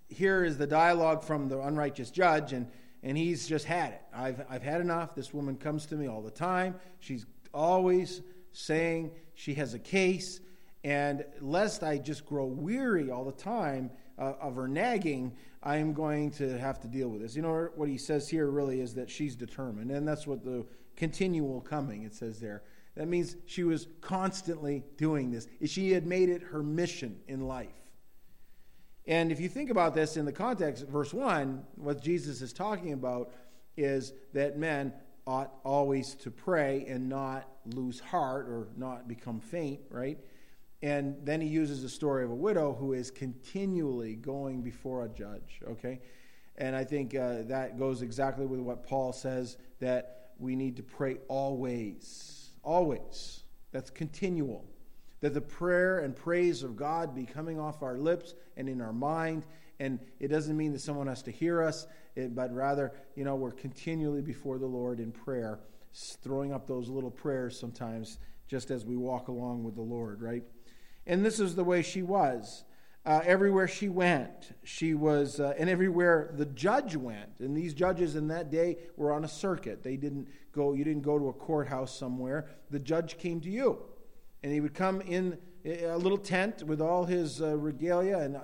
here 0.09 0.45
is 0.45 0.57
the 0.57 0.67
dialogue 0.67 1.25
from 1.25 1.49
the 1.49 1.61
unrighteous 1.61 2.11
judge, 2.11 2.53
and, 2.53 2.69
and 3.03 3.17
he's 3.19 3.49
just 3.49 3.65
had 3.65 3.93
it. 3.93 4.03
I've, 4.15 4.45
I've 4.49 4.63
had 4.63 4.81
enough. 4.81 5.15
This 5.15 5.35
woman 5.35 5.57
comes 5.57 5.87
to 5.87 5.97
me 5.97 6.07
all 6.07 6.23
the 6.23 6.31
time. 6.31 6.77
She's 7.01 7.27
always 7.53 8.23
saying 8.53 9.13
she 9.35 9.55
has 9.55 9.75
a 9.75 9.79
case, 9.79 10.41
and 10.85 11.25
lest 11.41 11.83
I 11.83 11.99
just 11.99 12.25
grow 12.25 12.47
weary 12.47 13.11
all 13.11 13.25
the 13.25 13.33
time 13.33 13.91
uh, 14.19 14.35
of 14.41 14.57
her 14.57 14.69
nagging, 14.69 15.33
I 15.63 15.77
am 15.77 15.93
going 15.93 16.31
to 16.33 16.59
have 16.59 16.81
to 16.81 16.89
deal 16.89 17.09
with 17.09 17.23
this. 17.23 17.37
You 17.37 17.43
know, 17.43 17.69
what 17.75 17.89
he 17.89 17.99
says 17.99 18.29
here 18.29 18.49
really 18.49 18.81
is 18.81 18.95
that 18.95 19.11
she's 19.11 19.37
determined, 19.37 19.91
and 19.91 20.07
that's 20.07 20.27
what 20.27 20.45
the 20.45 20.67
continual 20.97 21.61
coming, 21.61 22.03
it 22.03 22.15
says 22.15 22.41
there. 22.41 22.63
That 22.97 23.07
means 23.07 23.37
she 23.47 23.63
was 23.63 23.87
constantly 24.01 24.83
doing 24.97 25.31
this. 25.31 25.47
She 25.67 25.93
had 25.93 26.07
made 26.07 26.29
it 26.29 26.43
her 26.43 26.63
mission 26.63 27.21
in 27.29 27.47
life. 27.47 27.69
And 29.07 29.33
if 29.33 29.41
you 29.41 29.49
think 29.49 29.71
about 29.71 29.95
this 29.95 30.17
in 30.17 30.27
the 30.27 30.33
context, 30.33 30.87
verse 30.87 31.15
1, 31.15 31.65
what 31.77 32.03
Jesus 32.03 32.43
is 32.43 32.53
talking 32.53 32.93
about 32.93 33.31
is 33.77 34.13
that 34.35 34.59
men 34.59 34.93
ought 35.27 35.53
always 35.65 36.15
to 36.17 36.31
pray 36.31 36.85
and 36.89 37.09
not 37.09 37.49
lose 37.67 38.01
heart 38.01 38.47
or 38.47 38.69
not 38.77 39.07
become 39.07 39.41
faint, 39.41 39.81
right? 39.91 40.19
And 40.83 41.17
then 41.25 41.41
he 41.41 41.49
uses 41.49 41.83
the 41.83 41.89
story 41.89 42.25
of 42.25 42.31
a 42.31 42.35
widow 42.35 42.73
who 42.73 42.93
is 42.93 43.11
continually 43.11 44.15
going 44.15 44.63
before 44.63 45.05
a 45.05 45.09
judge, 45.09 45.61
okay? 45.69 46.01
And 46.57 46.77
I 46.77 46.85
think 46.85 47.15
uh, 47.15 47.43
that 47.47 47.79
goes 47.79 48.03
exactly 48.03 48.47
with 48.47 48.61
what 48.61 48.85
Paul 48.85 49.13
says 49.13 49.57
that 49.81 50.31
we 50.39 50.55
need 50.55 50.77
to 50.77 50.83
pray 50.83 51.19
always. 51.29 52.51
Always. 52.63 53.43
That's 53.73 53.91
continual. 53.91 54.65
That 55.21 55.35
the 55.35 55.41
prayer 55.41 55.99
and 56.01 56.15
praise 56.15 56.63
of 56.63 56.77
God 56.77 57.15
be 57.15 57.25
coming 57.25 57.59
off 57.59 57.83
our 57.83 57.99
lips 57.99 58.35
and 58.57 58.69
in 58.69 58.81
our 58.81 58.93
mind. 58.93 59.47
And 59.81 59.99
it 60.21 60.29
doesn't 60.29 60.57
mean 60.57 60.73
that 60.73 60.81
someone 60.81 61.09
has 61.09 61.23
to 61.23 61.33
hear 61.33 61.63
us, 61.63 61.87
it, 62.15 62.35
but 62.35 62.53
rather, 62.53 62.93
you 63.17 63.25
know, 63.25 63.35
we're 63.35 63.53
continually 63.53 64.23
before 64.23 64.59
the 64.59 64.67
Lord 64.67 65.01
in 65.01 65.11
prayer, 65.11 65.61
throwing 66.23 66.53
up 66.53 66.67
those 66.67 66.89
little 66.89 67.11
prayers 67.11 67.59
sometimes 67.59 68.19
just 68.49 68.71
as 68.71 68.85
we 68.85 68.97
walk 68.97 69.29
along 69.29 69.63
with 69.63 69.75
the 69.75 69.83
Lord, 69.83 70.23
right? 70.23 70.43
And 71.09 71.25
this 71.25 71.41
is 71.41 71.55
the 71.55 71.65
way 71.65 71.83
she 71.83 72.03
was. 72.03 72.65
Uh, 73.07 73.23
everywhere 73.25 73.67
she 73.67 73.89
went, 73.89 74.53
she 74.63 74.93
was, 74.93 75.41
uh, 75.41 75.55
and 75.59 75.71
everywhere 75.71 76.31
the 76.35 76.45
judge 76.45 76.95
went, 76.95 77.31
and 77.39 77.57
these 77.57 77.73
judges 77.73 78.15
in 78.17 78.29
that 78.29 78.51
day 78.51 78.77
were 78.99 79.13
on 79.13 79.25
a 79.25 79.29
circuit. 79.29 79.83
They 79.83 79.97
didn't 79.97 80.29
go, 80.53 80.75
you 80.75 80.85
didn't 80.85 81.03
go 81.03 81.19
to 81.19 81.29
a 81.29 81.33
courthouse 81.33 81.99
somewhere. 81.99 82.51
The 82.71 82.79
judge 82.79 83.17
came 83.17 83.41
to 83.41 83.49
you. 83.49 83.79
And 84.43 84.53
he 84.53 84.61
would 84.61 84.75
come 84.75 85.01
in 85.01 85.39
a 85.65 85.97
little 85.97 86.19
tent 86.19 86.63
with 86.65 86.83
all 86.83 87.07
his 87.07 87.41
uh, 87.41 87.57
regalia 87.57 88.19
and 88.19 88.37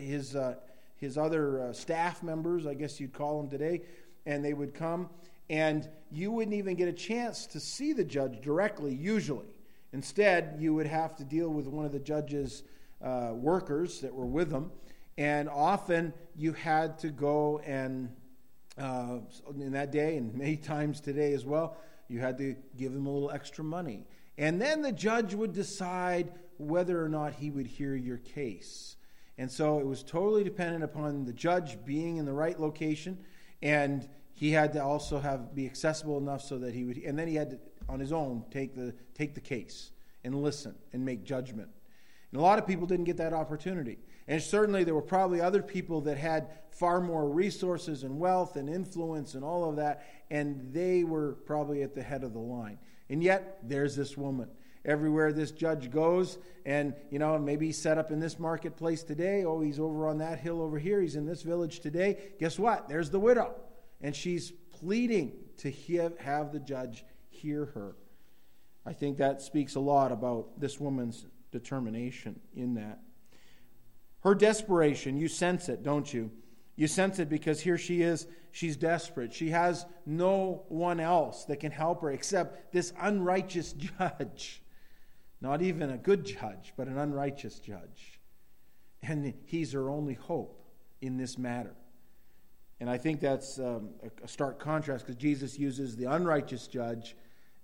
his, 0.00 0.34
uh, 0.34 0.54
his 0.96 1.18
other 1.18 1.60
uh, 1.60 1.72
staff 1.74 2.22
members, 2.22 2.66
I 2.66 2.72
guess 2.72 2.98
you'd 2.98 3.12
call 3.12 3.42
them 3.42 3.50
today, 3.50 3.82
and 4.24 4.42
they 4.42 4.54
would 4.54 4.72
come, 4.72 5.10
and 5.50 5.88
you 6.10 6.30
wouldn't 6.30 6.56
even 6.56 6.74
get 6.74 6.88
a 6.88 6.92
chance 6.92 7.46
to 7.48 7.60
see 7.60 7.92
the 7.92 8.04
judge 8.04 8.40
directly, 8.40 8.94
usually. 8.94 9.55
Instead, 9.96 10.56
you 10.58 10.74
would 10.74 10.86
have 10.86 11.16
to 11.16 11.24
deal 11.24 11.48
with 11.48 11.66
one 11.66 11.86
of 11.86 11.90
the 11.90 11.98
judge's 11.98 12.64
uh, 13.02 13.30
workers 13.32 14.02
that 14.02 14.12
were 14.12 14.26
with 14.26 14.50
them, 14.50 14.70
and 15.16 15.48
often 15.48 16.12
you 16.36 16.52
had 16.52 16.98
to 16.98 17.08
go 17.08 17.62
and, 17.64 18.14
uh, 18.78 19.16
in 19.54 19.72
that 19.72 19.90
day, 19.90 20.18
and 20.18 20.34
many 20.34 20.54
times 20.74 21.00
today 21.00 21.32
as 21.32 21.46
well, 21.46 21.78
you 22.08 22.20
had 22.20 22.36
to 22.36 22.54
give 22.76 22.92
them 22.92 23.06
a 23.06 23.10
little 23.10 23.30
extra 23.30 23.64
money. 23.64 24.04
And 24.36 24.60
then 24.60 24.82
the 24.82 24.92
judge 24.92 25.32
would 25.32 25.54
decide 25.54 26.30
whether 26.58 27.02
or 27.02 27.08
not 27.08 27.32
he 27.32 27.50
would 27.50 27.66
hear 27.66 27.96
your 27.96 28.18
case. 28.18 28.96
And 29.38 29.50
so 29.50 29.78
it 29.78 29.86
was 29.86 30.02
totally 30.02 30.44
dependent 30.44 30.84
upon 30.84 31.24
the 31.24 31.32
judge 31.32 31.82
being 31.86 32.18
in 32.18 32.26
the 32.26 32.34
right 32.34 32.60
location, 32.60 33.16
and 33.62 34.06
he 34.34 34.50
had 34.50 34.74
to 34.74 34.84
also 34.84 35.20
have 35.20 35.54
be 35.54 35.64
accessible 35.64 36.18
enough 36.18 36.42
so 36.42 36.58
that 36.58 36.74
he 36.74 36.84
would. 36.84 36.98
And 36.98 37.18
then 37.18 37.28
he 37.28 37.36
had 37.36 37.50
to, 37.52 37.58
on 37.88 38.00
his 38.00 38.12
own, 38.12 38.44
take 38.50 38.74
the 38.74 38.94
take 39.14 39.34
the 39.34 39.40
case 39.40 39.90
and 40.24 40.42
listen 40.42 40.74
and 40.92 41.04
make 41.04 41.24
judgment. 41.24 41.68
And 42.32 42.40
a 42.40 42.44
lot 42.44 42.58
of 42.58 42.66
people 42.66 42.86
didn't 42.86 43.04
get 43.04 43.16
that 43.18 43.32
opportunity. 43.32 43.98
And 44.28 44.42
certainly 44.42 44.82
there 44.82 44.94
were 44.94 45.02
probably 45.02 45.40
other 45.40 45.62
people 45.62 46.00
that 46.02 46.18
had 46.18 46.48
far 46.70 47.00
more 47.00 47.28
resources 47.28 48.02
and 48.02 48.18
wealth 48.18 48.56
and 48.56 48.68
influence 48.68 49.34
and 49.34 49.44
all 49.44 49.68
of 49.68 49.76
that, 49.76 50.04
and 50.30 50.72
they 50.72 51.04
were 51.04 51.34
probably 51.46 51.82
at 51.82 51.94
the 51.94 52.02
head 52.02 52.24
of 52.24 52.32
the 52.32 52.40
line. 52.40 52.78
And 53.08 53.22
yet, 53.22 53.60
there's 53.62 53.94
this 53.94 54.16
woman. 54.16 54.48
Everywhere 54.84 55.32
this 55.32 55.50
judge 55.50 55.90
goes, 55.90 56.38
and 56.64 56.94
you 57.10 57.18
know, 57.18 57.38
maybe 57.38 57.66
he's 57.66 57.78
set 57.78 57.98
up 57.98 58.10
in 58.10 58.20
this 58.20 58.38
marketplace 58.38 59.02
today. 59.02 59.44
Oh, 59.44 59.60
he's 59.60 59.80
over 59.80 60.06
on 60.06 60.18
that 60.18 60.38
hill 60.38 60.60
over 60.60 60.78
here. 60.78 61.00
He's 61.00 61.16
in 61.16 61.26
this 61.26 61.42
village 61.42 61.80
today. 61.80 62.32
Guess 62.38 62.58
what? 62.58 62.88
There's 62.88 63.10
the 63.10 63.18
widow. 63.18 63.54
And 64.00 64.14
she's 64.14 64.52
pleading 64.78 65.32
to 65.58 65.72
have 66.18 66.52
the 66.52 66.60
judge 66.60 67.04
hear 67.36 67.66
her. 67.66 67.96
I 68.84 68.92
think 68.92 69.18
that 69.18 69.42
speaks 69.42 69.74
a 69.74 69.80
lot 69.80 70.12
about 70.12 70.60
this 70.60 70.78
woman's 70.78 71.26
determination 71.50 72.40
in 72.54 72.74
that. 72.74 73.00
Her 74.20 74.34
desperation, 74.34 75.16
you 75.16 75.28
sense 75.28 75.68
it, 75.68 75.82
don't 75.82 76.12
you? 76.12 76.30
You 76.76 76.86
sense 76.86 77.18
it 77.18 77.28
because 77.28 77.60
here 77.60 77.78
she 77.78 78.02
is. 78.02 78.26
She's 78.52 78.76
desperate. 78.76 79.32
She 79.32 79.50
has 79.50 79.86
no 80.04 80.64
one 80.68 81.00
else 81.00 81.44
that 81.46 81.60
can 81.60 81.72
help 81.72 82.02
her 82.02 82.10
except 82.10 82.72
this 82.72 82.92
unrighteous 83.00 83.72
judge. 83.98 84.62
Not 85.40 85.62
even 85.62 85.90
a 85.90 85.98
good 85.98 86.24
judge, 86.24 86.72
but 86.76 86.88
an 86.88 86.98
unrighteous 86.98 87.58
judge. 87.58 88.20
And 89.02 89.34
he's 89.44 89.72
her 89.72 89.90
only 89.90 90.14
hope 90.14 90.64
in 91.00 91.16
this 91.16 91.38
matter. 91.38 91.74
And 92.80 92.90
I 92.90 92.98
think 92.98 93.20
that's 93.20 93.58
um, 93.58 93.90
a 94.22 94.28
stark 94.28 94.58
contrast 94.58 95.06
because 95.06 95.20
Jesus 95.20 95.58
uses 95.58 95.96
the 95.96 96.06
unrighteous 96.06 96.66
judge, 96.66 97.16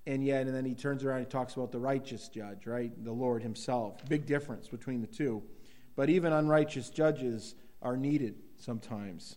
and 0.07 0.25
yet, 0.25 0.47
and 0.47 0.55
then 0.55 0.65
he 0.65 0.75
turns 0.75 1.05
around 1.05 1.19
and 1.19 1.31
talks 1.31 1.55
about 1.55 1.71
the 1.71 1.79
righteous 1.79 2.29
judge, 2.29 2.67
right? 2.67 2.93
The 3.05 3.13
Lord 3.13 3.43
himself. 3.43 4.05
Big 4.09 4.27
difference 4.27 4.69
between 4.69 5.01
the 5.01 5.07
two. 5.07 5.43
But 5.95 6.11
even 6.11 6.33
unrighteous 6.33 6.91
judges 6.91 7.55
are 7.81 7.97
needed 7.97 8.35
sometimes. 8.57 9.37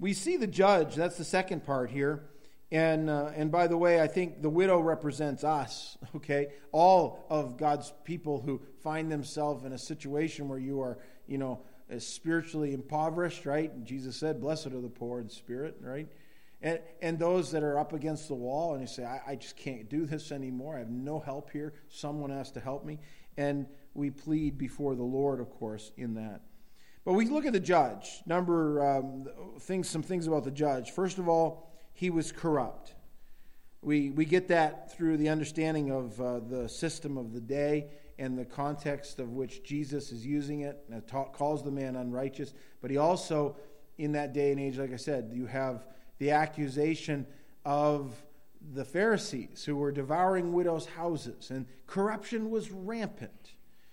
We 0.00 0.12
see 0.12 0.36
the 0.36 0.46
judge, 0.46 0.96
that's 0.96 1.16
the 1.16 1.24
second 1.24 1.64
part 1.64 1.90
here. 1.90 2.24
And, 2.72 3.08
uh, 3.08 3.30
and 3.36 3.52
by 3.52 3.68
the 3.68 3.76
way, 3.76 4.00
I 4.00 4.08
think 4.08 4.42
the 4.42 4.50
widow 4.50 4.80
represents 4.80 5.44
us, 5.44 5.96
okay? 6.16 6.48
All 6.72 7.24
of 7.30 7.56
God's 7.56 7.92
people 8.04 8.40
who 8.40 8.60
find 8.82 9.12
themselves 9.12 9.64
in 9.64 9.72
a 9.72 9.78
situation 9.78 10.48
where 10.48 10.58
you 10.58 10.80
are, 10.80 10.98
you 11.28 11.38
know, 11.38 11.60
spiritually 11.98 12.72
impoverished, 12.72 13.46
right? 13.46 13.72
And 13.72 13.86
Jesus 13.86 14.16
said, 14.16 14.40
Blessed 14.40 14.68
are 14.68 14.80
the 14.80 14.88
poor 14.88 15.20
in 15.20 15.28
spirit, 15.28 15.76
right? 15.80 16.08
And, 16.64 16.80
and 17.02 17.18
those 17.18 17.52
that 17.52 17.62
are 17.62 17.78
up 17.78 17.92
against 17.92 18.26
the 18.26 18.34
wall 18.34 18.72
and 18.72 18.80
you 18.80 18.86
say, 18.86 19.04
I, 19.04 19.20
I 19.28 19.36
just 19.36 19.54
can't 19.54 19.88
do 19.90 20.06
this 20.06 20.32
anymore. 20.32 20.76
I 20.76 20.78
have 20.78 20.88
no 20.88 21.20
help 21.20 21.50
here. 21.50 21.74
Someone 21.88 22.30
has 22.30 22.50
to 22.52 22.60
help 22.60 22.86
me. 22.86 22.98
And 23.36 23.66
we 23.92 24.10
plead 24.10 24.56
before 24.56 24.94
the 24.94 25.02
Lord, 25.02 25.40
of 25.40 25.50
course, 25.50 25.92
in 25.98 26.14
that. 26.14 26.40
But 27.04 27.12
we 27.12 27.26
look 27.26 27.44
at 27.44 27.52
the 27.52 27.60
judge. 27.60 28.22
Number 28.24 28.82
um, 28.82 29.26
things, 29.60 29.90
some 29.90 30.02
things 30.02 30.26
about 30.26 30.44
the 30.44 30.50
judge. 30.50 30.92
First 30.92 31.18
of 31.18 31.28
all, 31.28 31.70
he 31.92 32.08
was 32.08 32.32
corrupt. 32.32 32.94
We, 33.82 34.08
we 34.08 34.24
get 34.24 34.48
that 34.48 34.90
through 34.90 35.18
the 35.18 35.28
understanding 35.28 35.90
of 35.90 36.18
uh, 36.18 36.40
the 36.40 36.66
system 36.66 37.18
of 37.18 37.34
the 37.34 37.42
day 37.42 37.90
and 38.18 38.38
the 38.38 38.46
context 38.46 39.20
of 39.20 39.32
which 39.32 39.64
Jesus 39.64 40.12
is 40.12 40.24
using 40.24 40.60
it. 40.60 40.82
And 40.90 41.06
talk, 41.06 41.36
calls 41.36 41.62
the 41.62 41.70
man 41.70 41.96
unrighteous. 41.96 42.54
But 42.80 42.90
he 42.90 42.96
also, 42.96 43.56
in 43.98 44.12
that 44.12 44.32
day 44.32 44.50
and 44.50 44.58
age, 44.58 44.78
like 44.78 44.94
I 44.94 44.96
said, 44.96 45.30
you 45.34 45.44
have 45.44 45.84
the 46.24 46.30
accusation 46.30 47.26
of 47.66 48.10
the 48.72 48.84
Pharisees 48.84 49.62
who 49.62 49.76
were 49.76 49.92
devouring 49.92 50.54
widows' 50.54 50.86
houses, 50.86 51.50
and 51.50 51.66
corruption 51.86 52.48
was 52.48 52.70
rampant. 52.70 53.52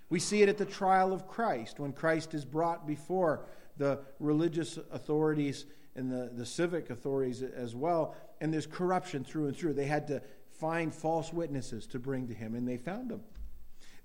We 0.10 0.20
see 0.20 0.42
it 0.42 0.48
at 0.48 0.58
the 0.58 0.64
trial 0.64 1.12
of 1.12 1.28
Christ 1.28 1.78
when 1.78 1.92
Christ 1.92 2.34
is 2.34 2.46
brought 2.46 2.88
before 2.88 3.48
the 3.76 4.00
religious 4.22 4.80
authorities 4.94 5.66
and 5.98 6.10
the, 6.10 6.32
the 6.34 6.46
civic 6.46 6.90
authorities 6.90 7.42
as 7.42 7.76
well, 7.76 8.16
and 8.40 8.54
there's 8.54 8.66
corruption 8.66 9.26
through 9.26 9.48
and 9.48 9.58
through. 9.58 9.74
They 9.74 9.88
had 9.88 10.08
to 10.08 10.22
find 10.58 10.96
false 10.96 11.34
witnesses 11.34 11.86
to 11.88 12.00
bring 12.00 12.30
to 12.30 12.34
him, 12.34 12.56
and 12.56 12.66
they 12.66 12.78
found 12.78 13.10
them. 13.10 13.24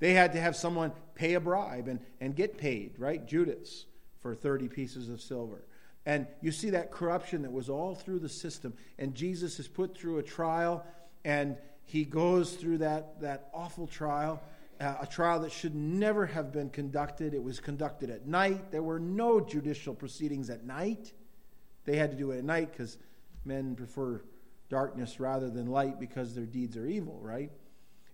They 0.00 0.14
had 0.14 0.32
to 0.32 0.40
have 0.40 0.56
someone 0.56 0.90
pay 1.14 1.34
a 1.34 1.40
bribe 1.40 1.86
and, 1.86 2.00
and 2.20 2.34
get 2.34 2.58
paid, 2.58 2.98
right? 2.98 3.24
Judas 3.24 3.86
for 4.18 4.34
30 4.34 4.66
pieces 4.66 5.08
of 5.10 5.20
silver. 5.20 5.62
And 6.06 6.26
you 6.40 6.52
see 6.52 6.70
that 6.70 6.90
corruption 6.90 7.42
that 7.42 7.52
was 7.52 7.68
all 7.68 7.94
through 7.94 8.20
the 8.20 8.28
system. 8.28 8.72
And 8.98 9.14
Jesus 9.14 9.58
is 9.58 9.68
put 9.68 9.98
through 9.98 10.18
a 10.18 10.22
trial, 10.22 10.86
and 11.24 11.56
he 11.84 12.04
goes 12.04 12.54
through 12.54 12.78
that, 12.78 13.20
that 13.20 13.50
awful 13.52 13.86
trial 13.86 14.40
uh, 14.80 14.94
a 15.00 15.06
trial 15.06 15.40
that 15.40 15.52
should 15.52 15.74
never 15.74 16.26
have 16.26 16.52
been 16.52 16.70
conducted. 16.70 17.34
It 17.34 17.42
was 17.42 17.60
conducted 17.60 18.10
at 18.10 18.26
night. 18.26 18.70
There 18.70 18.82
were 18.82 19.00
no 19.00 19.40
judicial 19.40 19.94
proceedings 19.94 20.50
at 20.50 20.64
night. 20.64 21.12
They 21.84 21.96
had 21.96 22.10
to 22.10 22.16
do 22.16 22.32
it 22.32 22.38
at 22.38 22.44
night 22.44 22.72
because 22.72 22.98
men 23.44 23.74
prefer 23.74 24.22
darkness 24.68 25.20
rather 25.20 25.48
than 25.48 25.66
light 25.66 25.98
because 26.00 26.34
their 26.34 26.44
deeds 26.44 26.76
are 26.76 26.86
evil, 26.86 27.18
right? 27.22 27.50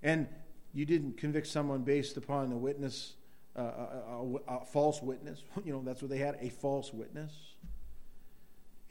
And 0.02 0.28
you 0.72 0.84
didn't 0.84 1.16
convict 1.16 1.46
someone 1.46 1.82
based 1.82 2.16
upon 2.16 2.52
a 2.52 2.56
witness, 2.56 3.14
uh, 3.56 3.62
a, 3.62 4.44
a, 4.48 4.56
a 4.58 4.64
false 4.66 5.02
witness. 5.02 5.42
You 5.64 5.72
know, 5.72 5.82
that's 5.84 6.02
what 6.02 6.10
they 6.10 6.18
had 6.18 6.38
a 6.40 6.48
false 6.48 6.92
witness. 6.92 7.32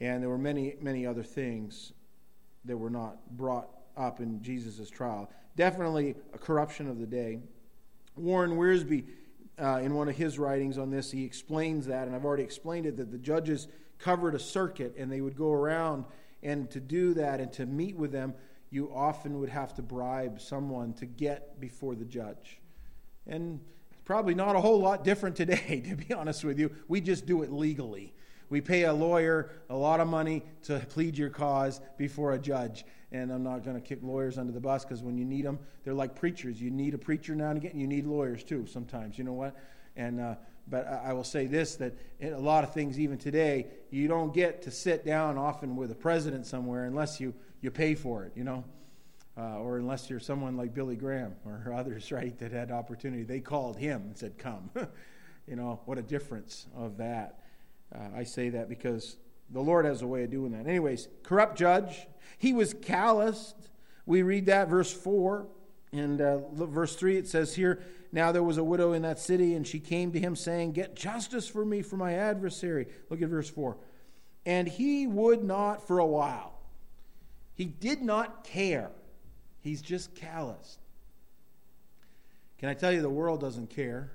And 0.02 0.20
there 0.20 0.28
were 0.28 0.36
many, 0.36 0.74
many 0.80 1.06
other 1.06 1.22
things 1.22 1.92
that 2.64 2.76
were 2.76 2.90
not 2.90 3.36
brought 3.36 3.68
up 3.96 4.18
in 4.18 4.42
Jesus' 4.42 4.90
trial. 4.90 5.30
Definitely 5.54 6.16
a 6.34 6.38
corruption 6.38 6.88
of 6.88 6.98
the 6.98 7.06
day. 7.06 7.38
Warren 8.16 8.56
Wiersbe, 8.56 9.04
uh, 9.60 9.78
in 9.80 9.94
one 9.94 10.08
of 10.08 10.16
his 10.16 10.40
writings 10.40 10.76
on 10.76 10.90
this, 10.90 11.12
he 11.12 11.24
explains 11.24 11.86
that, 11.86 12.08
and 12.08 12.16
I've 12.16 12.24
already 12.24 12.42
explained 12.42 12.84
it, 12.86 12.96
that 12.96 13.12
the 13.12 13.18
judges 13.18 13.68
covered 14.00 14.34
a 14.34 14.40
circuit 14.40 14.92
and 14.98 15.10
they 15.10 15.20
would 15.20 15.36
go 15.36 15.52
around, 15.52 16.04
and 16.42 16.68
to 16.72 16.80
do 16.80 17.14
that 17.14 17.38
and 17.38 17.52
to 17.52 17.66
meet 17.66 17.94
with 17.94 18.10
them, 18.10 18.34
you 18.70 18.92
often 18.92 19.38
would 19.38 19.50
have 19.50 19.72
to 19.74 19.82
bribe 19.82 20.40
someone 20.40 20.94
to 20.94 21.06
get 21.06 21.60
before 21.60 21.94
the 21.94 22.04
judge. 22.04 22.60
And 23.28 23.60
it's 23.92 24.02
probably 24.04 24.34
not 24.34 24.56
a 24.56 24.60
whole 24.60 24.80
lot 24.80 25.04
different 25.04 25.36
today, 25.36 25.80
to 25.88 25.94
be 25.94 26.12
honest 26.12 26.42
with 26.42 26.58
you. 26.58 26.74
We 26.88 27.00
just 27.00 27.24
do 27.24 27.44
it 27.44 27.52
legally. 27.52 28.14
We 28.52 28.60
pay 28.60 28.82
a 28.82 28.92
lawyer 28.92 29.48
a 29.70 29.74
lot 29.74 30.00
of 30.00 30.08
money 30.08 30.42
to 30.64 30.78
plead 30.90 31.16
your 31.16 31.30
cause 31.30 31.80
before 31.96 32.34
a 32.34 32.38
judge 32.38 32.84
and 33.10 33.32
I'm 33.32 33.42
not 33.42 33.64
going 33.64 33.76
to 33.76 33.80
kick 33.80 34.00
lawyers 34.02 34.36
under 34.36 34.52
the 34.52 34.60
bus 34.60 34.84
because 34.84 35.02
when 35.02 35.16
you 35.16 35.24
need 35.24 35.46
them, 35.46 35.58
they're 35.84 35.94
like 35.94 36.14
preachers. 36.14 36.60
You 36.60 36.70
need 36.70 36.92
a 36.92 36.98
preacher 36.98 37.34
now 37.34 37.48
and 37.48 37.56
again. 37.56 37.78
You 37.78 37.86
need 37.86 38.04
lawyers 38.04 38.44
too 38.44 38.66
sometimes. 38.66 39.16
You 39.16 39.24
know 39.24 39.32
what? 39.32 39.56
And 39.96 40.20
uh, 40.20 40.34
but 40.68 40.86
I 40.86 41.14
will 41.14 41.24
say 41.24 41.46
this: 41.46 41.76
that 41.76 41.94
a 42.20 42.30
lot 42.32 42.62
of 42.62 42.74
things, 42.74 43.00
even 43.00 43.16
today, 43.16 43.68
you 43.90 44.06
don't 44.06 44.34
get 44.34 44.60
to 44.62 44.70
sit 44.70 45.06
down 45.06 45.38
often 45.38 45.74
with 45.74 45.90
a 45.90 45.94
president 45.94 46.44
somewhere 46.44 46.84
unless 46.84 47.20
you 47.20 47.32
you 47.62 47.70
pay 47.70 47.94
for 47.94 48.24
it. 48.24 48.32
You 48.34 48.44
know. 48.44 48.64
Uh, 49.34 49.60
or 49.60 49.78
unless 49.78 50.10
you're 50.10 50.20
someone 50.20 50.58
like 50.58 50.74
Billy 50.74 50.94
Graham 50.94 51.34
or 51.46 51.72
others, 51.74 52.12
right, 52.12 52.38
that 52.38 52.52
had 52.52 52.70
opportunity. 52.70 53.22
They 53.22 53.40
called 53.40 53.78
him 53.78 54.02
and 54.02 54.18
said, 54.18 54.36
Come. 54.36 54.68
you 55.46 55.56
know, 55.56 55.80
what 55.86 55.96
a 55.96 56.02
difference 56.02 56.66
of 56.76 56.98
that. 56.98 57.41
Uh, 57.94 57.98
I 58.16 58.24
say 58.24 58.48
that 58.50 58.68
because 58.68 59.16
the 59.50 59.60
Lord 59.60 59.84
has 59.84 60.02
a 60.02 60.06
way 60.06 60.24
of 60.24 60.30
doing 60.30 60.52
that. 60.52 60.66
Anyways, 60.66 61.08
corrupt 61.22 61.58
judge. 61.58 62.06
He 62.38 62.52
was 62.52 62.74
calloused. 62.74 63.56
We 64.06 64.22
read 64.22 64.46
that, 64.46 64.68
verse 64.68 64.92
4. 64.92 65.46
And 65.92 66.20
uh, 66.20 66.38
verse 66.52 66.96
3, 66.96 67.18
it 67.18 67.28
says 67.28 67.54
here 67.54 67.82
Now 68.12 68.32
there 68.32 68.42
was 68.42 68.56
a 68.56 68.64
widow 68.64 68.92
in 68.92 69.02
that 69.02 69.18
city, 69.18 69.54
and 69.54 69.66
she 69.66 69.78
came 69.78 70.10
to 70.12 70.18
him, 70.18 70.34
saying, 70.34 70.72
Get 70.72 70.96
justice 70.96 71.48
for 71.48 71.64
me, 71.64 71.82
for 71.82 71.96
my 71.96 72.14
adversary. 72.14 72.86
Look 73.10 73.20
at 73.20 73.28
verse 73.28 73.50
4. 73.50 73.76
And 74.46 74.66
he 74.66 75.06
would 75.06 75.44
not 75.44 75.86
for 75.86 75.98
a 75.98 76.06
while. 76.06 76.54
He 77.54 77.66
did 77.66 78.00
not 78.00 78.44
care. 78.44 78.90
He's 79.60 79.82
just 79.82 80.14
calloused. 80.14 80.80
Can 82.58 82.68
I 82.68 82.74
tell 82.74 82.92
you, 82.92 83.02
the 83.02 83.10
world 83.10 83.40
doesn't 83.40 83.70
care 83.70 84.10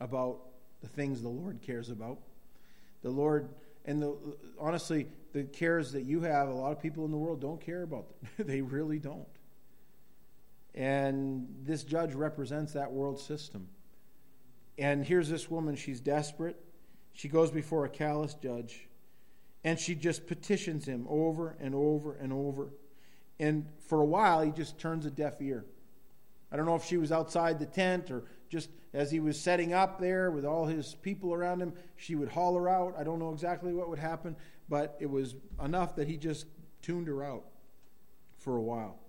about 0.00 0.40
the 0.82 0.88
things 0.88 1.22
the 1.22 1.28
Lord 1.28 1.62
cares 1.62 1.88
about? 1.88 2.18
The 3.04 3.10
Lord 3.10 3.50
and 3.84 4.02
the, 4.02 4.16
honestly, 4.58 5.06
the 5.32 5.44
cares 5.44 5.92
that 5.92 6.04
you 6.04 6.22
have, 6.22 6.48
a 6.48 6.52
lot 6.52 6.72
of 6.72 6.80
people 6.80 7.04
in 7.04 7.10
the 7.10 7.16
world 7.16 7.40
don't 7.40 7.60
care 7.60 7.82
about 7.82 8.06
them. 8.08 8.46
they 8.46 8.62
really 8.62 8.98
don't. 8.98 9.28
And 10.74 11.46
this 11.62 11.84
judge 11.84 12.14
represents 12.14 12.72
that 12.72 12.90
world 12.90 13.20
system. 13.20 13.68
And 14.78 15.04
here's 15.04 15.28
this 15.28 15.48
woman, 15.50 15.76
she's 15.76 16.00
desperate. 16.00 16.56
She 17.12 17.28
goes 17.28 17.50
before 17.50 17.84
a 17.84 17.88
callous 17.88 18.34
judge, 18.34 18.88
and 19.62 19.78
she 19.78 19.94
just 19.94 20.26
petitions 20.26 20.86
him 20.86 21.06
over 21.08 21.56
and 21.60 21.74
over 21.74 22.14
and 22.14 22.32
over. 22.32 22.70
And 23.38 23.66
for 23.86 24.00
a 24.00 24.04
while, 24.04 24.42
he 24.42 24.50
just 24.50 24.78
turns 24.78 25.06
a 25.06 25.10
deaf 25.10 25.40
ear. 25.40 25.64
I 26.50 26.56
don't 26.56 26.66
know 26.66 26.74
if 26.74 26.84
she 26.84 26.96
was 26.96 27.12
outside 27.12 27.58
the 27.58 27.66
tent 27.66 28.10
or 28.10 28.24
just 28.54 28.70
as 28.92 29.10
he 29.10 29.18
was 29.18 29.38
setting 29.38 29.72
up 29.72 29.98
there 29.98 30.30
with 30.30 30.44
all 30.44 30.66
his 30.66 30.94
people 31.02 31.34
around 31.34 31.60
him, 31.60 31.72
she 31.96 32.14
would 32.14 32.28
holler 32.28 32.68
out. 32.68 32.94
I 32.96 33.02
don't 33.02 33.18
know 33.18 33.32
exactly 33.32 33.74
what 33.74 33.88
would 33.88 33.98
happen, 33.98 34.36
but 34.68 34.96
it 35.00 35.10
was 35.10 35.34
enough 35.62 35.96
that 35.96 36.06
he 36.06 36.16
just 36.16 36.46
tuned 36.80 37.08
her 37.08 37.24
out 37.24 37.42
for 38.38 38.56
a 38.56 38.62
while. 38.62 39.00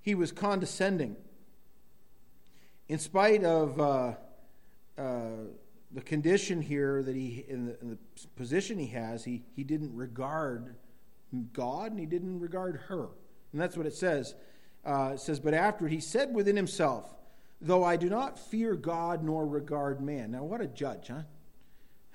He 0.00 0.14
was 0.14 0.30
condescending. 0.30 1.16
In 2.88 3.00
spite 3.00 3.42
of 3.42 3.80
uh, 3.80 4.14
uh, 4.96 5.30
the 5.90 6.02
condition 6.02 6.62
here 6.62 7.02
that 7.02 7.16
he, 7.16 7.44
in 7.48 7.66
the, 7.66 7.80
in 7.80 7.90
the 7.90 7.98
position 8.36 8.78
he 8.78 8.86
has, 8.86 9.24
he, 9.24 9.42
he 9.56 9.64
didn't 9.64 9.92
regard 9.96 10.76
God 11.52 11.90
and 11.90 11.98
he 11.98 12.06
didn't 12.06 12.38
regard 12.38 12.76
her. 12.86 13.08
And 13.50 13.60
that's 13.60 13.76
what 13.76 13.86
it 13.86 13.94
says. 13.94 14.36
Uh, 14.88 15.16
says, 15.18 15.38
But 15.38 15.52
after 15.52 15.86
he 15.86 16.00
said 16.00 16.34
within 16.34 16.56
himself, 16.56 17.14
Though 17.60 17.84
I 17.84 17.96
do 17.96 18.08
not 18.08 18.38
fear 18.38 18.74
God 18.74 19.24
nor 19.24 19.46
regard 19.46 20.00
man. 20.00 20.30
Now, 20.30 20.44
what 20.44 20.60
a 20.60 20.66
judge, 20.66 21.08
huh? 21.08 21.22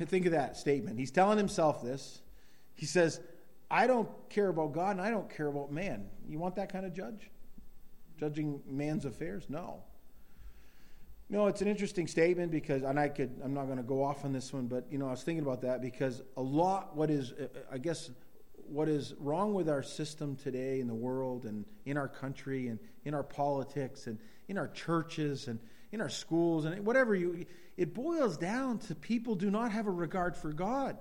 Think 0.06 0.26
of 0.26 0.32
that 0.34 0.58
statement. 0.58 1.00
He's 1.00 1.12
telling 1.12 1.38
himself 1.38 1.82
this. 1.82 2.22
He 2.76 2.86
says, 2.86 3.22
I 3.72 3.88
don't 3.88 4.10
care 4.30 4.50
about 4.50 4.74
God 4.74 4.92
and 4.92 5.02
I 5.02 5.10
don't 5.10 5.30
care 5.30 5.48
about 5.48 5.72
man. 5.72 6.08
You 6.28 6.40
want 6.40 6.56
that 6.56 6.72
kind 6.72 6.86
of 6.86 6.94
judge? 6.94 7.30
Judging 8.20 8.62
man's 8.70 9.06
affairs? 9.06 9.46
No. 9.48 9.84
No, 11.30 11.48
it's 11.48 11.62
an 11.62 11.70
interesting 11.70 12.08
statement 12.08 12.52
because, 12.52 12.84
and 12.84 13.00
I 13.00 13.08
could, 13.08 13.32
I'm 13.44 13.54
not 13.54 13.66
going 13.66 13.78
to 13.78 13.84
go 13.84 14.04
off 14.04 14.26
on 14.26 14.34
this 14.34 14.52
one, 14.52 14.68
but 14.68 14.86
you 14.92 14.98
know, 14.98 15.08
I 15.08 15.12
was 15.12 15.24
thinking 15.24 15.44
about 15.44 15.62
that 15.62 15.82
because 15.82 16.22
a 16.36 16.42
lot, 16.42 16.96
what 16.98 17.10
is, 17.10 17.34
I 17.72 17.78
guess, 17.78 18.10
what 18.68 18.90
is 18.90 19.14
wrong 19.20 19.54
with 19.54 19.70
our 19.70 19.84
system 19.84 20.36
today 20.36 20.80
in 20.80 20.88
the 20.88 20.94
world 20.94 21.46
and 21.46 21.66
in 21.86 21.98
our 21.98 22.08
country 22.08 22.68
and 22.68 22.80
in 23.06 23.14
our 23.14 23.24
politics 23.24 24.08
and 24.08 24.18
in 24.48 24.58
our 24.58 24.68
churches 24.70 25.48
and 25.48 25.60
in 25.92 26.02
our 26.02 26.10
schools 26.10 26.66
and 26.66 26.86
whatever 26.86 27.16
you 27.16 27.46
it 27.78 27.94
boils 27.94 28.38
down 28.38 28.78
to 28.78 28.96
people 28.96 29.36
do 29.36 29.50
not 29.50 29.72
have 29.72 29.88
a 29.88 29.92
regard 29.92 30.36
for 30.36 30.52
God. 30.52 30.98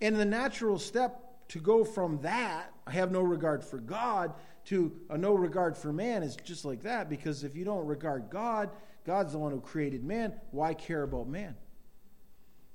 And 0.00 0.16
the 0.16 0.24
natural 0.24 0.78
step 0.78 1.48
to 1.48 1.58
go 1.58 1.84
from 1.84 2.18
that, 2.22 2.72
I 2.86 2.92
have 2.92 3.12
no 3.12 3.20
regard 3.20 3.62
for 3.62 3.78
God, 3.78 4.32
to 4.66 4.92
a 5.10 5.18
no 5.18 5.34
regard 5.34 5.76
for 5.76 5.92
man 5.92 6.22
is 6.22 6.36
just 6.36 6.64
like 6.64 6.82
that 6.82 7.10
because 7.10 7.44
if 7.44 7.56
you 7.56 7.64
don't 7.64 7.86
regard 7.86 8.30
God, 8.30 8.70
God's 9.04 9.32
the 9.32 9.38
one 9.38 9.52
who 9.52 9.60
created 9.60 10.04
man, 10.04 10.34
why 10.50 10.72
care 10.74 11.02
about 11.02 11.28
man? 11.28 11.56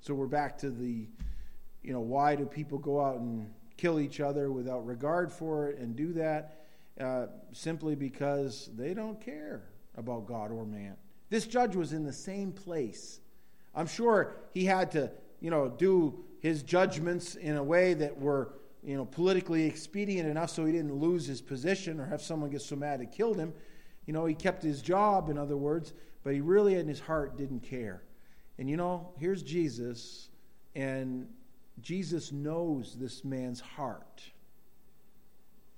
So 0.02 0.14
we're 0.14 0.28
back 0.28 0.58
to 0.60 0.70
the 0.70 1.08
you 1.82 1.94
know, 1.94 2.02
why 2.02 2.36
do 2.36 2.46
people 2.46 2.78
go 2.78 3.00
out 3.02 3.16
and 3.16 3.50
kill 3.77 4.00
each 4.00 4.19
other 4.19 4.51
without 4.51 4.86
regard 4.86 5.31
for 5.31 5.69
it 5.69 5.77
and 5.77 5.96
do 5.96 6.13
that 6.13 6.65
uh, 7.00 7.27
simply 7.53 7.96
because 7.96 8.69
they 8.75 8.93
don't 8.93 9.22
care 9.22 9.63
about 9.96 10.25
God 10.25 10.51
or 10.51 10.65
man. 10.65 10.96
This 11.29 11.46
judge 11.46 11.75
was 11.75 11.93
in 11.93 12.03
the 12.03 12.13
same 12.13 12.51
place. 12.51 13.19
I'm 13.75 13.88
sure 13.88 14.36
he 14.53 14.65
had 14.65 14.91
to, 14.91 15.12
you 15.39 15.51
know, 15.51 15.67
do 15.69 16.24
his 16.39 16.63
judgments 16.63 17.36
in 17.36 17.57
a 17.57 17.63
way 17.63 17.93
that 17.93 18.19
were, 18.19 18.53
you 18.84 18.96
know, 18.96 19.05
politically 19.05 19.65
expedient 19.65 20.27
enough 20.27 20.50
so 20.50 20.65
he 20.65 20.72
didn't 20.72 20.93
lose 20.93 21.27
his 21.27 21.41
position 21.41 22.00
or 22.00 22.05
have 22.05 22.22
someone 22.22 22.50
get 22.50 22.62
so 22.62 22.75
mad 22.75 23.01
it 23.01 23.12
killed 23.12 23.38
him. 23.38 23.53
You 24.05 24.13
know, 24.13 24.25
he 24.25 24.34
kept 24.34 24.63
his 24.63 24.81
job, 24.81 25.29
in 25.29 25.38
other 25.38 25.57
words, 25.57 25.93
but 26.24 26.34
he 26.34 26.41
really 26.41 26.75
in 26.75 26.88
his 26.88 27.00
heart 27.00 27.38
didn't 27.38 27.62
care. 27.62 28.03
And 28.57 28.69
you 28.69 28.77
know, 28.77 29.10
here's 29.19 29.43
Jesus, 29.43 30.29
and 30.75 31.27
Jesus 31.81 32.31
knows 32.31 32.96
this 32.96 33.24
man's 33.24 33.60
heart. 33.60 34.24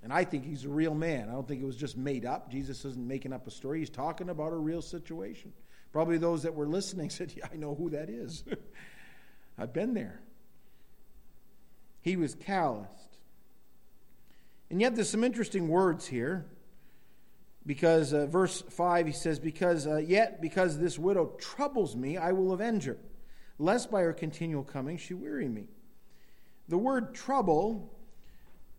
And 0.02 0.12
I 0.12 0.24
think 0.24 0.44
he's 0.44 0.64
a 0.64 0.68
real 0.68 0.94
man. 0.94 1.28
I 1.28 1.32
don't 1.32 1.46
think 1.46 1.62
it 1.62 1.66
was 1.66 1.76
just 1.76 1.96
made 1.96 2.24
up. 2.24 2.50
Jesus 2.50 2.84
isn't 2.84 3.06
making 3.06 3.32
up 3.32 3.46
a 3.46 3.50
story. 3.50 3.80
He's 3.80 3.90
talking 3.90 4.30
about 4.30 4.52
a 4.52 4.56
real 4.56 4.80
situation. 4.80 5.52
Probably 5.92 6.16
those 6.16 6.42
that 6.44 6.54
were 6.54 6.66
listening 6.66 7.10
said, 7.10 7.32
Yeah, 7.36 7.46
I 7.52 7.56
know 7.56 7.74
who 7.74 7.90
that 7.90 8.08
is. 8.08 8.44
I've 9.58 9.72
been 9.72 9.92
there. 9.92 10.20
He 12.00 12.16
was 12.16 12.34
calloused. 12.34 13.18
And 14.70 14.80
yet, 14.80 14.94
there's 14.94 15.10
some 15.10 15.24
interesting 15.24 15.68
words 15.68 16.06
here. 16.06 16.46
Because 17.66 18.14
uh, 18.14 18.26
verse 18.26 18.62
5, 18.62 19.06
he 19.06 19.12
says, 19.12 19.38
Because 19.38 19.86
uh, 19.86 19.96
yet, 19.96 20.40
because 20.40 20.78
this 20.78 20.98
widow 20.98 21.32
troubles 21.38 21.94
me, 21.94 22.16
I 22.16 22.32
will 22.32 22.52
avenge 22.52 22.84
her, 22.84 22.96
lest 23.58 23.90
by 23.90 24.00
her 24.00 24.14
continual 24.14 24.64
coming 24.64 24.96
she 24.96 25.12
weary 25.12 25.48
me. 25.48 25.66
The 26.70 26.78
word 26.78 27.14
trouble, 27.14 27.92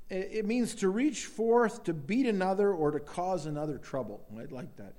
it 0.09 0.45
means 0.45 0.75
to 0.75 0.87
reach 0.87 1.25
forth 1.25 1.83
to 1.83 1.93
beat 1.93 2.25
another 2.25 2.71
or 2.71 2.89
to 2.91 3.01
cause 3.01 3.45
another 3.45 3.77
trouble. 3.77 4.25
I 4.33 4.45
like 4.45 4.77
that. 4.77 4.93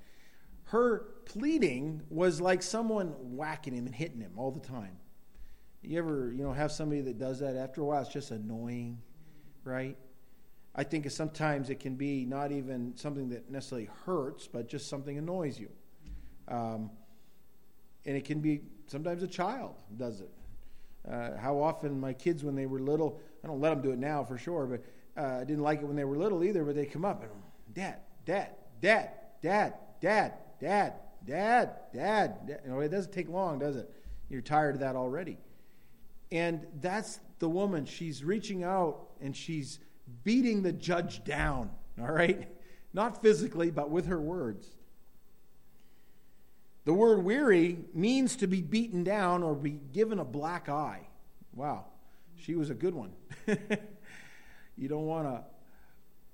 Her 0.65 1.07
pleading 1.25 2.03
was 2.11 2.39
like 2.39 2.61
someone 2.61 3.07
whacking 3.35 3.73
him 3.73 3.87
and 3.87 3.95
hitting 3.95 4.21
him 4.21 4.33
all 4.37 4.51
the 4.51 4.59
time. 4.59 4.97
You 5.81 5.97
ever, 5.97 6.31
you 6.31 6.43
know, 6.43 6.53
have 6.53 6.71
somebody 6.71 7.01
that 7.01 7.17
does 7.17 7.39
that? 7.39 7.55
After 7.55 7.81
a 7.81 7.83
while, 7.83 8.01
it's 8.03 8.13
just 8.13 8.29
annoying, 8.29 8.99
right? 9.63 9.97
I 10.75 10.83
think 10.83 11.09
sometimes 11.09 11.71
it 11.71 11.79
can 11.79 11.95
be 11.95 12.25
not 12.25 12.51
even 12.51 12.95
something 12.95 13.29
that 13.29 13.49
necessarily 13.49 13.89
hurts, 14.05 14.47
but 14.47 14.67
just 14.67 14.87
something 14.87 15.17
annoys 15.17 15.59
you. 15.59 15.69
Um, 16.47 16.91
and 18.05 18.15
it 18.15 18.23
can 18.23 18.39
be 18.39 18.61
sometimes 18.85 19.23
a 19.23 19.27
child 19.27 19.73
does 19.97 20.21
it. 20.21 20.29
Uh, 21.09 21.37
how 21.37 21.59
often 21.59 21.99
my 21.99 22.13
kids, 22.13 22.43
when 22.43 22.55
they 22.55 22.65
were 22.65 22.79
little, 22.79 23.19
I 23.43 23.47
don't 23.47 23.59
let 23.59 23.71
them 23.71 23.81
do 23.81 23.91
it 23.91 23.99
now 23.99 24.23
for 24.23 24.37
sure, 24.37 24.65
but 24.65 24.83
uh, 25.21 25.39
I 25.41 25.43
didn't 25.43 25.63
like 25.63 25.81
it 25.81 25.85
when 25.85 25.95
they 25.95 26.05
were 26.05 26.17
little 26.17 26.43
either, 26.43 26.63
but 26.63 26.75
they 26.75 26.85
come 26.85 27.03
up 27.05 27.21
and, 27.21 27.31
Dad, 27.73 27.97
Dad, 28.25 28.51
Dad, 28.81 29.11
Dad, 29.41 29.73
Dad, 29.99 30.33
Dad, 30.59 30.93
Dad, 31.25 31.69
Dad. 31.93 32.29
Dad. 32.47 32.59
You 32.65 32.71
know, 32.71 32.79
it 32.79 32.89
doesn't 32.89 33.11
take 33.11 33.29
long, 33.29 33.59
does 33.59 33.75
it? 33.75 33.89
You're 34.29 34.41
tired 34.41 34.75
of 34.75 34.81
that 34.81 34.95
already. 34.95 35.37
And 36.31 36.65
that's 36.81 37.19
the 37.39 37.49
woman. 37.49 37.85
She's 37.85 38.23
reaching 38.23 38.63
out 38.63 39.07
and 39.21 39.35
she's 39.35 39.79
beating 40.23 40.63
the 40.63 40.71
judge 40.71 41.23
down, 41.23 41.69
all 42.01 42.11
right? 42.11 42.47
Not 42.93 43.21
physically, 43.21 43.71
but 43.71 43.89
with 43.89 44.07
her 44.07 44.19
words. 44.19 44.67
The 46.85 46.93
word 46.93 47.23
weary 47.23 47.77
means 47.93 48.35
to 48.37 48.47
be 48.47 48.61
beaten 48.61 49.03
down 49.03 49.41
or 49.41 49.55
be 49.55 49.79
given 49.93 50.19
a 50.19 50.25
black 50.25 50.67
eye. 50.67 51.07
Wow, 51.55 51.85
she 52.35 52.55
was 52.55 52.69
a 52.69 52.73
good 52.73 52.93
one. 52.93 53.13
you 54.77 54.89
don't 54.89 55.05
want 55.05 55.27
a, 55.27 55.43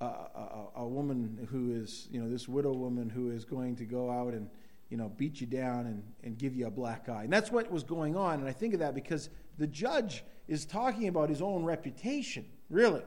a, 0.04 0.06
a, 0.06 0.68
a, 0.78 0.88
woman 0.88 1.48
who 1.52 1.74
is, 1.74 2.08
you 2.12 2.22
know, 2.22 2.30
this 2.30 2.48
widow 2.48 2.74
woman 2.74 3.10
who 3.10 3.32
is 3.32 3.46
going 3.46 3.76
to 3.76 3.86
go 3.86 4.10
out 4.10 4.34
and, 4.34 4.50
you 4.90 4.98
know, 4.98 5.10
beat 5.10 5.40
you 5.40 5.46
down 5.46 5.86
and, 5.86 6.04
and 6.24 6.38
give 6.38 6.56
you 6.56 6.66
a 6.66 6.72
black 6.72 7.10
eye. 7.10 7.24
And 7.24 7.34
that's 7.34 7.52
what 7.52 7.70
was 7.70 7.84
going 7.84 8.16
on. 8.16 8.40
And 8.40 8.48
I 8.48 8.54
think 8.54 8.74
of 8.74 8.80
that 8.80 8.96
because 8.96 9.30
the 9.58 9.68
judge 9.68 10.24
is 10.48 10.66
talking 10.66 11.08
about 11.08 11.30
his 11.30 11.42
own 11.42 11.64
reputation, 11.64 12.46
really. 12.70 13.04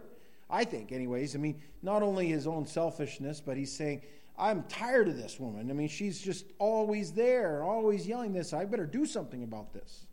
I 0.48 0.64
think, 0.64 0.92
anyways. 0.92 1.34
I 1.34 1.38
mean, 1.38 1.60
not 1.82 2.02
only 2.02 2.28
his 2.28 2.46
own 2.46 2.66
selfishness, 2.66 3.40
but 3.40 3.56
he's 3.56 3.74
saying, 3.74 4.02
I'm 4.38 4.62
tired 4.64 5.08
of 5.08 5.16
this 5.16 5.38
woman. 5.38 5.70
I 5.70 5.74
mean, 5.74 5.88
she's 5.88 6.20
just 6.20 6.46
always 6.58 7.12
there, 7.12 7.62
always 7.62 8.06
yelling 8.06 8.32
this. 8.32 8.52
I 8.52 8.64
better 8.64 8.86
do 8.86 9.06
something 9.06 9.42
about 9.42 9.72
this. 9.72 10.06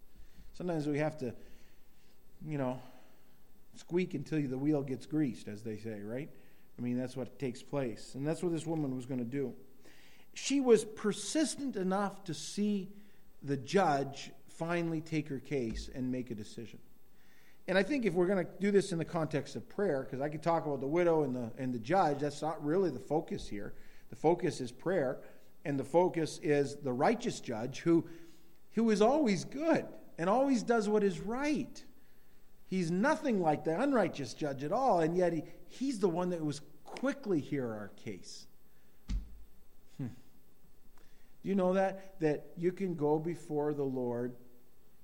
Sometimes 0.54 0.88
we 0.88 0.98
have 0.98 1.18
to, 1.20 1.34
you 2.46 2.58
know, 2.58 2.82
squeak 3.76 4.14
until 4.14 4.42
the 4.42 4.58
wheel 4.58 4.82
gets 4.82 5.06
greased, 5.06 5.48
as 5.48 5.64
they 5.64 5.78
say, 5.78 6.02
right? 6.02 6.30
I 6.78 6.82
mean, 6.82 6.98
that's 6.98 7.16
what 7.16 7.40
takes 7.40 7.64
place. 7.64 8.14
And 8.16 8.28
that's 8.28 8.44
what 8.44 8.52
this 8.52 8.66
woman 8.66 8.96
was 8.96 9.06
going 9.06 9.20
to 9.20 9.26
do. 9.26 9.54
She 10.34 10.60
was 10.60 10.86
persistent 10.86 11.76
enough 11.76 12.24
to 12.26 12.34
see 12.34 12.90
the 13.42 13.58
judge 13.58 14.32
finally 14.50 15.02
take 15.02 15.30
her 15.30 15.40
case 15.40 15.90
and 15.94 16.12
make 16.12 16.32
a 16.32 16.36
decision. 16.36 16.80
And 17.68 17.78
I 17.78 17.84
think 17.84 18.06
if 18.06 18.14
we're 18.14 18.28
going 18.28 18.46
to 18.46 18.52
do 18.60 18.72
this 18.72 18.92
in 18.92 18.98
the 18.98 19.06
context 19.06 19.56
of 19.56 19.68
prayer, 19.70 20.04
because 20.04 20.22
I 20.22 20.30
could 20.30 20.42
talk 20.42 20.66
about 20.66 20.82
the 20.82 20.88
widow 20.88 21.24
and 21.24 21.36
the, 21.36 21.52
and 21.58 21.74
the 21.74 21.80
judge, 21.80 22.20
that's 22.20 22.42
not 22.42 22.64
really 22.66 22.90
the 22.90 23.00
focus 23.00 23.48
here. 23.48 23.74
The 24.10 24.16
focus 24.16 24.62
is 24.62 24.72
prayer, 24.72 25.20
and 25.66 25.80
the 25.80 25.84
focus 25.84 26.40
is 26.42 26.78
the 26.78 26.94
righteous 26.94 27.40
judge 27.40 27.80
who, 27.80 28.06
who 28.74 28.90
is 28.90 29.02
always 29.02 29.46
good 29.46 29.86
and 30.18 30.30
always 30.30 30.64
does 30.64 30.90
what 30.90 31.04
is 31.04 31.20
right. 31.20 31.84
He's 32.68 32.92
nothing 32.92 33.42
like 33.42 33.64
the 33.64 33.80
unrighteous 33.80 34.34
judge 34.34 34.64
at 34.64 34.72
all, 34.72 35.00
and 35.00 35.16
yet 35.16 35.34
he, 35.34 35.44
he's 35.68 36.00
the 36.00 36.10
one 36.10 36.30
that 36.30 36.44
was 36.44 36.62
quickly 36.84 37.40
hear 37.40 37.66
our 37.66 37.92
case. 38.04 38.48
Hmm. 39.98 40.08
Do 41.42 41.50
you 41.50 41.56
know 41.56 41.74
that? 41.74 42.20
That 42.20 42.48
you 42.58 42.72
can 42.72 42.96
go 42.96 43.18
before 43.18 43.74
the 43.74 43.84
Lord 43.84 44.36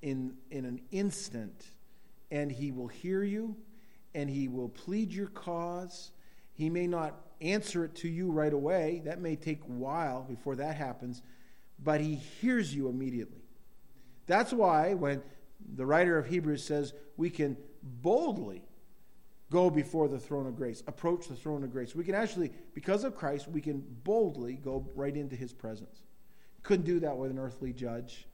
in, 0.02 0.36
in 0.52 0.66
an 0.66 0.82
instant, 0.92 1.66
and 2.30 2.52
he 2.52 2.72
will 2.72 2.88
hear 2.88 3.24
you, 3.24 3.56
and 4.14 4.30
he 4.30 4.48
will 4.48 4.70
plead 4.70 5.12
your 5.12 5.28
cause. 5.28 6.12
He 6.54 6.70
may 6.70 6.86
not 6.86 7.16
answer 7.42 7.86
it 7.86 7.96
to 7.96 8.08
you 8.08 8.32
right 8.32 8.54
away. 8.54 9.02
That 9.06 9.20
may 9.20 9.36
take 9.36 9.62
a 9.64 9.72
while 9.72 10.24
before 10.24 10.56
that 10.56 10.76
happens, 10.76 11.22
but 11.84 12.02
he 12.02 12.16
hears 12.16 12.74
you 12.74 12.90
immediately. 12.90 13.44
That's 14.28 14.54
why 14.54 14.94
when 14.94 15.22
the 15.76 15.86
writer 15.86 16.18
of 16.18 16.28
Hebrews 16.28 16.64
says 16.64 16.94
we 17.18 17.30
can 17.30 17.58
boldly 17.84 18.64
go 19.52 19.70
before 19.70 20.08
the 20.08 20.20
throne 20.20 20.48
of 20.48 20.56
grace, 20.56 20.84
approach 20.88 21.28
the 21.28 21.36
throne 21.36 21.64
of 21.64 21.72
grace. 21.72 21.96
We 21.96 22.04
can 22.04 22.16
actually, 22.16 22.52
because 22.74 23.04
of 23.04 23.16
Christ, 23.16 23.48
we 23.48 23.62
can 23.62 23.84
boldly 24.04 24.56
go 24.56 24.90
right 24.96 25.16
into 25.16 25.36
his 25.36 25.54
presence. 25.54 26.02
Couldn't 26.64 26.86
do 26.86 27.00
that 27.02 27.16
with 27.16 27.30
an 27.32 27.38
earthly 27.38 27.72
judge. 27.72 28.28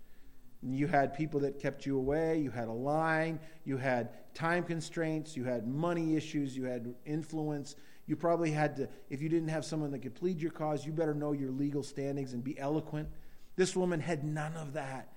You 0.63 0.87
had 0.87 1.13
people 1.13 1.39
that 1.41 1.59
kept 1.59 1.85
you 1.85 1.97
away, 1.97 2.39
you 2.39 2.51
had 2.51 2.67
a 2.67 2.73
line, 2.73 3.39
you 3.65 3.77
had 3.77 4.33
time 4.33 4.63
constraints, 4.63 5.35
you 5.35 5.43
had 5.43 5.67
money 5.67 6.15
issues, 6.15 6.55
you 6.55 6.63
had 6.63 6.93
influence. 7.05 7.75
You 8.11 8.17
probably 8.17 8.51
had 8.51 8.75
to, 8.75 8.89
if 9.09 9.21
you 9.21 9.29
didn't 9.29 9.47
have 9.47 9.63
someone 9.63 9.91
that 9.91 9.99
could 9.99 10.15
plead 10.15 10.41
your 10.41 10.51
cause, 10.51 10.85
you 10.85 10.91
better 10.91 11.13
know 11.13 11.31
your 11.31 11.49
legal 11.49 11.81
standings 11.81 12.33
and 12.33 12.43
be 12.43 12.59
eloquent. 12.59 13.07
This 13.55 13.73
woman 13.73 14.01
had 14.01 14.25
none 14.25 14.53
of 14.57 14.73
that. 14.73 15.13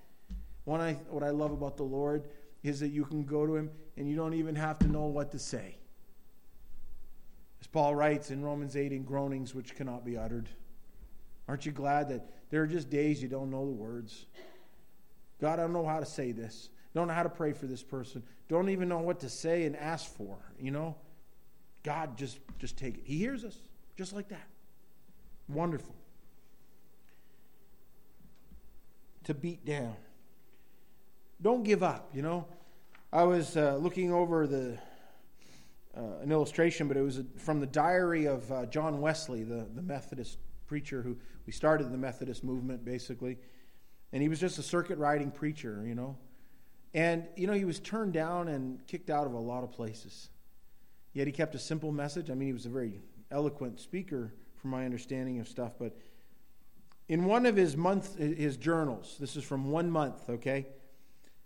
What 0.63 0.79
I, 0.79 0.93
what 1.09 1.21
I 1.21 1.31
love 1.31 1.51
about 1.51 1.75
the 1.75 1.83
Lord 1.83 2.29
is 2.63 2.79
that 2.79 2.91
you 2.91 3.03
can 3.03 3.25
go 3.25 3.45
to 3.45 3.57
him 3.57 3.69
and 3.97 4.09
you 4.09 4.15
don't 4.15 4.33
even 4.33 4.55
have 4.55 4.79
to 4.79 4.87
know 4.87 5.07
what 5.07 5.33
to 5.33 5.39
say. 5.39 5.75
As 7.59 7.67
Paul 7.67 7.95
writes 7.95 8.31
in 8.31 8.41
Romans 8.41 8.77
8, 8.77 8.93
in 8.93 9.03
groanings 9.03 9.53
which 9.53 9.75
cannot 9.75 10.05
be 10.05 10.15
uttered. 10.15 10.47
Aren't 11.49 11.65
you 11.65 11.73
glad 11.73 12.07
that 12.07 12.25
there 12.49 12.61
are 12.61 12.67
just 12.67 12.89
days 12.89 13.21
you 13.21 13.27
don't 13.27 13.51
know 13.51 13.65
the 13.65 13.73
words? 13.73 14.25
God, 15.41 15.59
I 15.59 15.63
don't 15.63 15.73
know 15.73 15.85
how 15.85 15.99
to 15.99 16.05
say 16.05 16.31
this. 16.31 16.69
Don't 16.93 17.09
know 17.09 17.13
how 17.13 17.23
to 17.23 17.29
pray 17.29 17.51
for 17.51 17.65
this 17.65 17.83
person. 17.83 18.23
Don't 18.47 18.69
even 18.69 18.87
know 18.87 18.99
what 18.99 19.19
to 19.19 19.27
say 19.27 19.65
and 19.65 19.75
ask 19.75 20.15
for, 20.15 20.37
you 20.57 20.71
know? 20.71 20.95
God, 21.85 22.17
just, 22.17 22.39
just 22.57 22.77
take 22.77 22.97
it. 22.97 23.03
He 23.05 23.17
hears 23.17 23.45
us 23.45 23.55
just 23.95 24.11
like 24.11 24.27
that. 24.29 24.47
Wonderful. 25.47 25.93
To 29.25 29.35
beat 29.35 29.63
down. 29.63 29.95
Don't 31.41 31.63
give 31.63 31.83
up, 31.83 32.09
you 32.13 32.23
know? 32.23 32.47
I 33.13 33.23
was 33.23 33.55
uh, 33.55 33.77
looking 33.77 34.11
over 34.11 34.47
the 34.47 34.79
uh, 35.95 36.01
an 36.21 36.31
illustration, 36.31 36.87
but 36.87 36.97
it 36.97 37.01
was 37.01 37.21
from 37.37 37.59
the 37.59 37.67
diary 37.67 38.25
of 38.25 38.51
uh, 38.51 38.65
John 38.65 38.99
Wesley, 38.99 39.43
the, 39.43 39.65
the 39.75 39.81
Methodist 39.81 40.39
preacher 40.67 41.01
who 41.01 41.15
we 41.45 41.53
started 41.53 41.91
the 41.91 41.97
Methodist 41.97 42.43
movement 42.43 42.83
basically. 42.83 43.37
And 44.11 44.21
he 44.21 44.27
was 44.27 44.39
just 44.39 44.57
a 44.57 44.63
circuit 44.63 44.97
riding 44.97 45.29
preacher, 45.29 45.83
you 45.87 45.95
know. 45.95 46.17
And, 46.93 47.27
you 47.35 47.45
know, 47.45 47.53
he 47.53 47.65
was 47.65 47.79
turned 47.79 48.13
down 48.13 48.47
and 48.47 48.85
kicked 48.87 49.09
out 49.09 49.27
of 49.27 49.33
a 49.33 49.39
lot 49.39 49.63
of 49.63 49.71
places. 49.71 50.29
Yet 51.15 51.27
he 51.27 51.33
kept 51.33 51.55
a 51.55 51.59
simple 51.59 51.93
message. 51.93 52.29
I 52.29 52.33
mean, 52.33 52.47
he 52.47 52.53
was 52.53 52.65
a 52.65 52.69
very 52.69 52.99
eloquent 53.31 53.79
speaker, 53.79 54.33
from 54.57 54.69
my 54.69 54.83
understanding 54.83 55.39
of 55.39 55.47
stuff. 55.47 55.71
But 55.79 55.97
in 57.07 57.23
one 57.23 57.45
of 57.45 57.55
his 57.55 57.77
month, 57.77 58.17
his 58.17 58.57
journals, 58.57 59.15
this 59.17 59.37
is 59.37 59.43
from 59.43 59.71
one 59.71 59.89
month, 59.89 60.29
okay? 60.29 60.67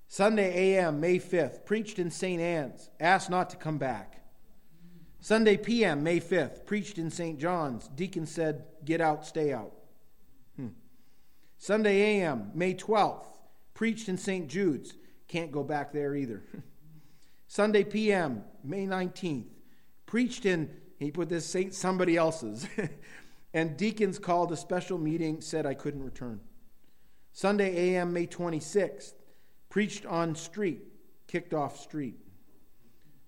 Sunday 0.08 0.76
a.m., 0.76 1.00
May 1.00 1.20
5th, 1.20 1.66
preached 1.66 2.00
in 2.00 2.10
St. 2.10 2.42
Anne's, 2.42 2.90
asked 3.00 3.30
not 3.30 3.52
to 3.52 3.58
come 3.58 3.78
back. 3.78 4.24
Sunday 5.22 5.56
p.m., 5.56 6.02
May 6.02 6.20
5th, 6.20 6.66
preached 6.66 6.98
in 6.98 7.12
St. 7.12 7.38
John's. 7.38 7.90
Deacon 7.90 8.26
said, 8.26 8.64
Get 8.84 9.02
out, 9.02 9.24
stay 9.24 9.54
out. 9.54 9.74
Hmm. 10.56 10.70
Sunday 11.60 12.22
a.m., 12.22 12.52
May 12.56 12.74
12th, 12.74 13.28
preached 13.76 14.10
in 14.10 14.18
St. 14.18 14.48
Jude's. 14.48 14.96
Can't 15.28 15.52
go 15.52 15.62
back 15.62 15.92
there 15.92 16.16
either. 16.16 16.42
Sunday 17.48 17.84
p.m., 17.84 18.44
May 18.64 18.86
19th, 18.86 19.46
preached 20.10 20.48
in, 20.48 20.72
he 20.98 21.12
put 21.12 21.30
this, 21.30 21.45
St. 21.45 21.72
somebody 21.72 22.17
else's. 22.17 22.67
and 23.54 23.78
deacons 23.78 24.17
called 24.17 24.52
a 24.52 24.58
special 24.58 24.98
meeting, 24.98 25.39
said 25.39 25.67
I 25.67 25.76
couldn't 25.76 26.04
return. 26.04 26.39
Sunday 27.32 27.93
a.m., 27.93 28.12
May 28.12 28.26
26th, 28.26 29.13
preached 29.69 30.08
on 30.08 30.34
street, 30.34 30.82
kicked 31.28 31.54
off 31.54 31.80
street. 31.80 32.15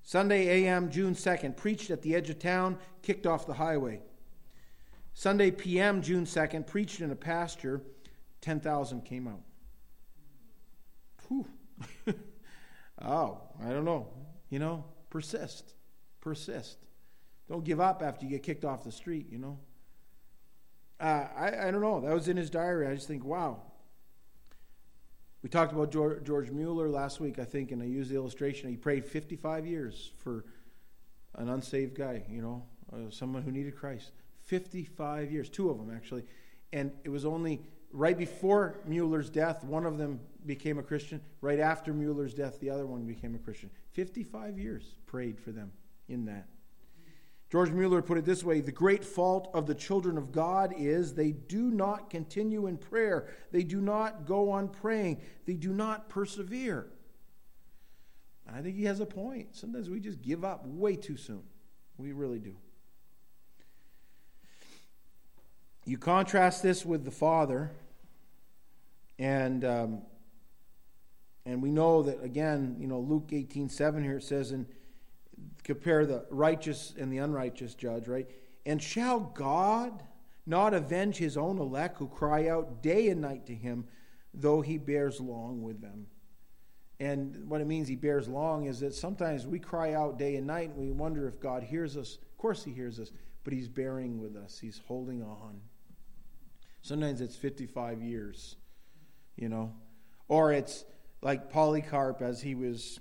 Sunday 0.02 0.65
a.m., 0.65 0.89
June 0.89 1.13
2nd, 1.13 1.56
preached 1.56 1.91
at 1.91 2.02
the 2.02 2.15
edge 2.15 2.32
of 2.32 2.39
town, 2.39 2.80
kicked 3.04 3.28
off 3.28 3.46
the 3.46 3.54
highway. 3.54 4.02
Sunday 5.13 5.52
p.m., 5.52 6.02
June 6.02 6.26
2nd, 6.26 6.65
preached 6.65 7.00
in 7.00 7.12
a 7.12 7.15
pasture, 7.15 7.84
10,000 8.41 9.06
came 9.06 9.28
out. 9.28 9.41
Whew. 11.28 11.46
oh, 13.04 13.38
I 13.63 13.70
don't 13.70 13.86
know. 13.86 14.08
You 14.50 14.58
know, 14.58 14.86
persist. 15.12 15.76
Persist. 16.22 16.78
Don't 17.50 17.66
give 17.66 17.82
up 17.82 18.02
after 18.02 18.26
you 18.26 18.32
get 18.32 18.44
kicked 18.44 18.64
off 18.64 18.84
the 18.84 18.92
street, 18.92 19.28
you 19.30 19.38
know. 19.38 19.60
Uh, 21.00 21.28
I, 21.36 21.68
I 21.68 21.72
don't 21.72 21.82
know. 21.82 22.00
That 22.00 22.14
was 22.14 22.28
in 22.28 22.38
his 22.38 22.50
diary. 22.50 22.88
I 22.88 22.94
just 22.94 23.08
think, 23.08 23.26
wow, 23.26 23.60
we 25.42 25.50
talked 25.50 25.74
about 25.74 25.92
George, 25.92 26.24
George 26.24 26.52
Mueller 26.52 26.90
last 26.90 27.20
week, 27.20 27.40
I 27.40 27.44
think, 27.44 27.72
and 27.72 27.82
I 27.82 27.86
used 27.86 28.12
the 28.12 28.16
illustration. 28.16 28.70
He 28.70 28.78
prayed 28.78 29.06
55 29.06 29.66
years 29.66 30.12
for 30.20 30.46
an 31.36 31.50
unsaved 31.50 31.96
guy, 31.96 32.24
you 32.30 32.42
know, 32.42 32.64
uh, 32.94 33.10
someone 33.10 33.42
who 33.42 33.52
needed 33.52 33.76
Christ. 33.76 34.12
55 34.44 35.32
years, 35.32 35.50
two 35.50 35.70
of 35.70 35.78
them 35.78 35.92
actually. 35.96 36.24
And 36.72 36.92
it 37.04 37.10
was 37.10 37.26
only 37.26 37.62
right 37.92 38.18
before 38.18 38.80
Mueller's 38.86 39.30
death, 39.30 39.64
one 39.64 39.86
of 39.86 39.98
them 39.98 40.20
became 40.46 40.78
a 40.78 40.84
Christian. 40.84 41.22
Right 41.42 41.60
after 41.60 41.94
Mueller's 41.94 42.34
death, 42.34 42.60
the 42.60 42.70
other 42.70 42.86
one 42.86 43.06
became 43.06 43.34
a 43.36 43.40
Christian. 43.40 43.72
55 43.94 44.60
years 44.60 44.96
prayed 45.06 45.40
for 45.40 45.52
them 45.52 45.72
in 46.12 46.26
that. 46.26 46.47
George 47.52 47.69
Mueller 47.69 48.02
put 48.02 48.17
it 48.17 48.24
this 48.24 48.43
way 48.43 48.62
The 48.62 48.71
great 48.71 49.04
fault 49.04 49.50
of 49.54 49.67
the 49.67 49.76
children 49.76 50.17
of 50.17 50.32
God 50.32 50.74
is 50.78 51.13
they 51.13 51.32
do 51.32 51.69
not 51.69 52.10
continue 52.10 52.67
in 52.67 52.78
prayer, 52.78 53.28
they 53.52 53.63
do 53.63 53.82
not 53.82 54.26
go 54.26 54.52
on 54.52 54.69
praying, 54.69 55.21
they 55.45 55.56
do 55.56 55.74
not 55.74 56.10
persevere. 56.10 56.88
I 58.54 58.62
think 58.62 58.76
he 58.76 58.86
has 58.86 59.00
a 59.00 59.06
point. 59.06 59.56
Sometimes 59.56 59.89
we 59.89 60.00
just 60.00 60.21
give 60.21 60.43
up 60.43 60.65
way 60.65 60.95
too 60.95 61.15
soon. 61.15 61.43
We 61.97 62.12
really 62.12 62.39
do. 62.39 62.56
You 65.86 65.97
contrast 65.97 66.62
this 66.62 66.86
with 66.86 67.06
the 67.06 67.12
Father, 67.12 67.71
and 69.17 69.63
um, 69.65 70.02
and 71.45 71.62
we 71.62 71.71
know 71.71 72.04
that 72.04 72.24
again. 72.24 72.76
You 72.80 72.88
know, 72.88 73.00
Luke 73.00 73.30
eighteen 73.32 73.69
seven 73.69 74.04
here 74.04 74.17
it 74.17 74.24
says, 74.24 74.52
"And 74.52 74.67
compare 75.63 76.06
the 76.06 76.26
righteous 76.30 76.93
and 76.97 77.12
the 77.12 77.19
unrighteous 77.19 77.76
judge, 77.76 78.08
right? 78.08 78.28
And 78.65 78.82
shall 78.82 79.19
God 79.19 80.04
not 80.45 80.74
avenge 80.74 81.17
his 81.17 81.38
own 81.38 81.60
elect 81.60 81.97
who 81.97 82.08
cry 82.08 82.47
out 82.47 82.82
day 82.82 83.10
and 83.10 83.21
night 83.21 83.45
to 83.47 83.56
him, 83.56 83.86
though 84.34 84.62
he 84.62 84.78
bears 84.78 85.19
long 85.19 85.62
with 85.62 85.82
them? 85.82 86.08
And 87.00 87.50
what 87.50 87.62
it 87.62 87.67
means 87.67 87.88
he 87.88 87.95
bears 87.95 88.28
long 88.28 88.65
is 88.65 88.80
that 88.82 88.93
sometimes 88.93 89.47
we 89.47 89.58
cry 89.58 89.93
out 89.93 90.19
day 90.19 90.36
and 90.36 90.45
night 90.45 90.69
and 90.69 90.78
we 90.78 90.91
wonder 90.91 91.28
if 91.28 91.39
God 91.39 91.63
hears 91.63 91.97
us. 91.97 92.19
Of 92.32 92.38
course 92.38 92.63
he 92.63 92.71
hears 92.71 93.00
us, 93.00 93.12
but 93.43 93.54
he's 93.54 93.67
bearing 93.67 94.21
with 94.21 94.36
us, 94.36 94.60
he's 94.60 94.82
holding 94.88 95.24
on. 95.24 95.62
Sometimes 96.84 97.21
it's 97.21 97.36
55 97.36 98.02
years, 98.02 98.56
you 99.36 99.50
know. 99.50 99.74
Or 100.28 100.54
it's 100.54 100.86
like 101.21 101.52
Polycarp 101.52 102.21
as 102.21 102.41
he 102.41 102.56
was 102.56 103.00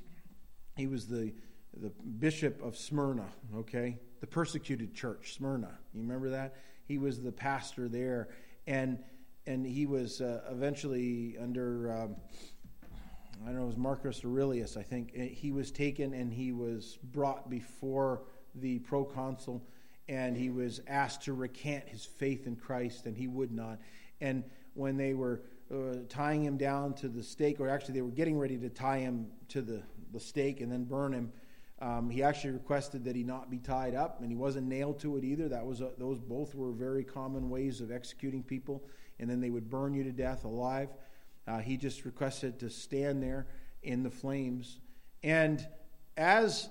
he 0.77 0.87
was 0.87 1.07
the 1.07 1.35
the 1.77 1.91
bishop 2.19 2.63
of 2.63 2.77
Smyrna, 2.77 3.27
okay? 3.57 3.99
The 4.21 4.27
persecuted 4.27 4.95
church, 4.95 5.35
Smyrna. 5.35 5.79
You 5.95 6.01
remember 6.01 6.31
that? 6.31 6.57
He 6.85 6.99
was 6.99 7.23
the 7.23 7.33
pastor 7.33 7.89
there. 7.89 8.29
And 8.67 8.99
and 9.47 9.67
he 9.67 9.87
was 9.87 10.21
uh, 10.21 10.43
eventually 10.51 11.37
under, 11.41 11.91
um, 11.93 12.17
I 13.43 13.47
don't 13.47 13.57
know, 13.57 13.63
it 13.63 13.67
was 13.67 13.77
Marcus 13.77 14.25
Aurelius, 14.25 14.77
I 14.77 14.83
think. 14.83 15.15
He 15.15 15.51
was 15.51 15.71
taken 15.71 16.13
and 16.13 16.33
he 16.33 16.53
was 16.53 16.99
brought 17.03 17.49
before 17.49 18.23
the 18.55 18.79
proconsul 18.81 19.67
and 20.09 20.37
he 20.37 20.51
was 20.51 20.81
asked 20.87 21.23
to 21.23 21.33
recant 21.33 21.89
his 21.89 22.05
faith 22.05 22.47
in 22.47 22.57
Christ 22.57 23.07
and 23.07 23.17
he 23.17 23.29
would 23.29 23.51
not. 23.51 23.79
And 24.21 24.45
when 24.75 24.97
they 24.97 25.15
were 25.15 25.43
uh, 25.73 25.97
tying 26.09 26.45
him 26.45 26.57
down 26.57 26.95
to 26.95 27.09
the 27.09 27.23
stake, 27.23 27.61
or 27.61 27.69
actually 27.69 27.95
they 27.95 28.03
were 28.03 28.11
getting 28.11 28.39
ready 28.39 28.59
to 28.59 28.69
tie 28.69 28.99
him 28.99 29.29
to 29.49 29.63
the, 29.63 29.83
the 30.13 30.21
stake 30.21 30.61
and 30.61 30.71
then 30.71 30.85
burn 30.85 31.13
him, 31.13 31.33
um, 31.81 32.11
he 32.11 32.23
actually 32.23 32.51
requested 32.51 33.05
that 33.05 33.17
he 33.17 33.23
not 33.23 33.51
be 33.51 33.59
tied 33.59 33.95
up, 33.95 34.21
and 34.21 34.31
he 34.31 34.37
wasn't 34.37 34.67
nailed 34.67 34.99
to 35.01 35.17
it 35.17 35.25
either. 35.25 35.49
That 35.49 35.65
was 35.65 35.81
a, 35.81 35.93
those 35.97 36.21
both 36.21 36.55
were 36.55 36.73
very 36.73 37.05
common 37.05 37.49
ways 37.49 37.81
of 37.81 37.91
executing 37.91 38.43
people, 38.43 38.85
and 39.19 39.31
then 39.31 39.41
they 39.41 39.51
would 39.51 39.71
burn 39.71 39.95
you 39.95 40.05
to 40.05 40.13
death 40.13 40.45
alive. 40.45 40.91
Uh, 41.47 41.59
he 41.59 41.79
just 41.79 42.05
requested 42.05 42.59
to 42.61 42.69
stand 42.69 43.23
there 43.23 43.47
in 43.83 44.03
the 44.03 44.11
flames, 44.11 44.79
and 45.23 45.67
as 46.19 46.69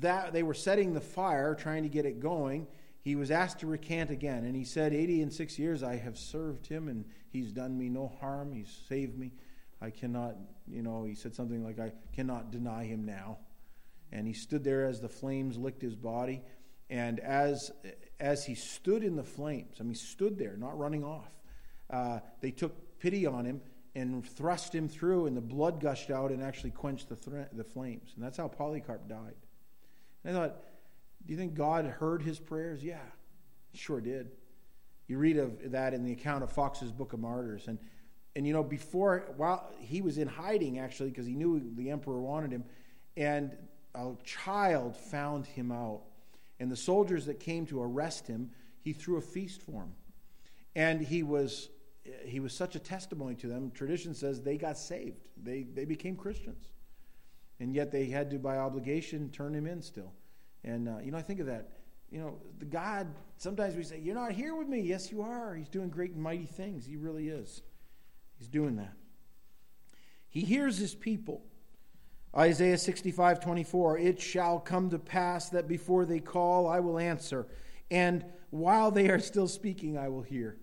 that 0.00 0.32
they 0.32 0.42
were 0.42 0.54
setting 0.54 0.94
the 0.94 1.00
fire, 1.00 1.54
trying 1.54 1.82
to 1.82 1.88
get 1.90 2.06
it 2.06 2.20
going, 2.20 2.66
he 3.00 3.16
was 3.16 3.30
asked 3.30 3.60
to 3.60 3.66
recant 3.66 4.10
again, 4.10 4.44
and 4.44 4.56
he 4.56 4.64
said, 4.64 4.94
"80 4.94 5.22
and 5.22 5.32
six 5.32 5.58
years 5.58 5.82
I 5.82 5.96
have 5.96 6.16
served 6.16 6.66
him, 6.66 6.88
and 6.88 7.04
he's 7.28 7.52
done 7.52 7.76
me 7.76 7.90
no 7.90 8.08
harm. 8.08 8.52
He's 8.52 8.74
saved 8.88 9.18
me. 9.18 9.32
I 9.80 9.90
cannot, 9.90 10.36
you 10.66 10.82
know." 10.82 11.04
He 11.04 11.14
said 11.14 11.34
something 11.34 11.62
like, 11.62 11.78
"I 11.78 11.92
cannot 12.12 12.50
deny 12.50 12.84
him 12.84 13.04
now." 13.04 13.38
And 14.12 14.26
he 14.26 14.32
stood 14.32 14.64
there 14.64 14.86
as 14.86 15.00
the 15.00 15.08
flames 15.08 15.56
licked 15.56 15.82
his 15.82 15.94
body. 15.94 16.42
And 16.90 17.20
as, 17.20 17.70
as 18.18 18.44
he 18.44 18.54
stood 18.54 19.04
in 19.04 19.16
the 19.16 19.22
flames, 19.22 19.76
I 19.80 19.82
mean, 19.82 19.94
stood 19.94 20.38
there, 20.38 20.56
not 20.56 20.78
running 20.78 21.04
off, 21.04 21.30
uh, 21.90 22.20
they 22.40 22.50
took 22.50 22.98
pity 22.98 23.26
on 23.26 23.44
him 23.44 23.60
and 23.94 24.24
thrust 24.24 24.74
him 24.74 24.88
through, 24.88 25.26
and 25.26 25.36
the 25.36 25.42
blood 25.42 25.80
gushed 25.80 26.10
out 26.10 26.30
and 26.30 26.42
actually 26.42 26.70
quenched 26.70 27.08
the, 27.08 27.16
th- 27.16 27.48
the 27.52 27.64
flames. 27.64 28.12
And 28.14 28.24
that's 28.24 28.36
how 28.36 28.48
Polycarp 28.48 29.08
died. 29.08 29.34
And 30.24 30.36
I 30.36 30.40
thought, 30.40 30.56
Do 31.26 31.32
you 31.32 31.38
think 31.38 31.54
God 31.54 31.84
heard 31.84 32.22
his 32.22 32.38
prayers? 32.38 32.82
Yeah, 32.82 33.00
sure 33.74 34.00
did. 34.00 34.30
You 35.08 35.18
read 35.18 35.38
of 35.38 35.72
that 35.72 35.94
in 35.94 36.04
the 36.04 36.12
account 36.12 36.44
of 36.44 36.52
Fox's 36.52 36.92
Book 36.92 37.12
of 37.12 37.20
Martyrs. 37.20 37.66
And, 37.66 37.78
and 38.36 38.46
you 38.46 38.52
know, 38.52 38.62
before, 38.62 39.32
while 39.36 39.70
he 39.78 40.02
was 40.02 40.18
in 40.18 40.28
hiding, 40.28 40.78
actually, 40.78 41.08
because 41.08 41.26
he 41.26 41.34
knew 41.34 41.62
the 41.74 41.90
emperor 41.90 42.20
wanted 42.20 42.52
him, 42.52 42.64
and 43.16 43.56
a 43.98 44.14
child 44.24 44.96
found 44.96 45.46
him 45.46 45.72
out. 45.72 46.02
And 46.60 46.70
the 46.70 46.76
soldiers 46.76 47.26
that 47.26 47.40
came 47.40 47.66
to 47.66 47.82
arrest 47.82 48.26
him, 48.26 48.50
he 48.80 48.92
threw 48.92 49.16
a 49.16 49.20
feast 49.20 49.62
for 49.62 49.82
him. 49.82 49.92
And 50.74 51.00
he 51.00 51.22
was, 51.22 51.68
he 52.24 52.40
was 52.40 52.52
such 52.52 52.76
a 52.76 52.78
testimony 52.78 53.34
to 53.36 53.48
them. 53.48 53.70
Tradition 53.72 54.14
says 54.14 54.40
they 54.40 54.56
got 54.56 54.78
saved, 54.78 55.28
they, 55.42 55.62
they 55.62 55.84
became 55.84 56.16
Christians. 56.16 56.70
And 57.60 57.74
yet 57.74 57.90
they 57.90 58.06
had 58.06 58.30
to, 58.30 58.38
by 58.38 58.58
obligation, 58.58 59.30
turn 59.30 59.54
him 59.54 59.66
in 59.66 59.82
still. 59.82 60.12
And, 60.62 60.88
uh, 60.88 60.98
you 61.02 61.10
know, 61.10 61.18
I 61.18 61.22
think 61.22 61.40
of 61.40 61.46
that. 61.46 61.70
You 62.10 62.20
know, 62.20 62.38
the 62.58 62.64
God, 62.64 63.08
sometimes 63.36 63.74
we 63.74 63.82
say, 63.82 63.98
You're 63.98 64.14
not 64.14 64.32
here 64.32 64.54
with 64.54 64.68
me. 64.68 64.80
Yes, 64.80 65.10
you 65.10 65.22
are. 65.22 65.54
He's 65.54 65.68
doing 65.68 65.88
great 65.88 66.12
and 66.12 66.22
mighty 66.22 66.46
things. 66.46 66.86
He 66.86 66.96
really 66.96 67.28
is. 67.28 67.62
He's 68.38 68.48
doing 68.48 68.76
that. 68.76 68.92
He 70.28 70.40
hears 70.42 70.78
his 70.78 70.94
people. 70.94 71.42
Isaiah 72.36 72.78
65 72.78 73.40
24, 73.40 73.98
It 73.98 74.20
shall 74.20 74.60
come 74.60 74.90
to 74.90 74.98
pass 74.98 75.48
that 75.50 75.66
before 75.66 76.04
they 76.04 76.20
call, 76.20 76.66
I 76.68 76.80
will 76.80 76.98
answer. 76.98 77.46
And 77.90 78.24
while 78.50 78.90
they 78.90 79.08
are 79.08 79.18
still 79.18 79.48
speaking, 79.48 79.96
I 79.96 80.08
will 80.08 80.22
hear. 80.22 80.58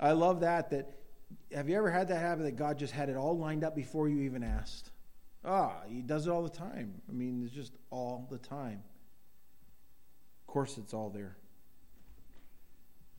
I 0.00 0.12
love 0.12 0.40
that. 0.40 0.70
That 0.70 0.98
have 1.52 1.68
you 1.68 1.76
ever 1.76 1.90
had 1.90 2.08
that 2.08 2.18
happen 2.18 2.44
that 2.44 2.56
God 2.56 2.78
just 2.78 2.92
had 2.92 3.08
it 3.08 3.16
all 3.16 3.36
lined 3.36 3.64
up 3.64 3.74
before 3.74 4.08
you 4.08 4.20
even 4.22 4.42
asked? 4.42 4.90
Ah, 5.44 5.82
He 5.88 6.02
does 6.02 6.26
it 6.26 6.30
all 6.30 6.42
the 6.42 6.48
time. 6.48 6.94
I 7.08 7.12
mean, 7.12 7.42
it's 7.44 7.54
just 7.54 7.72
all 7.90 8.26
the 8.30 8.38
time. 8.38 8.82
Of 10.42 10.52
course, 10.52 10.78
it's 10.78 10.94
all 10.94 11.10
there. 11.10 11.36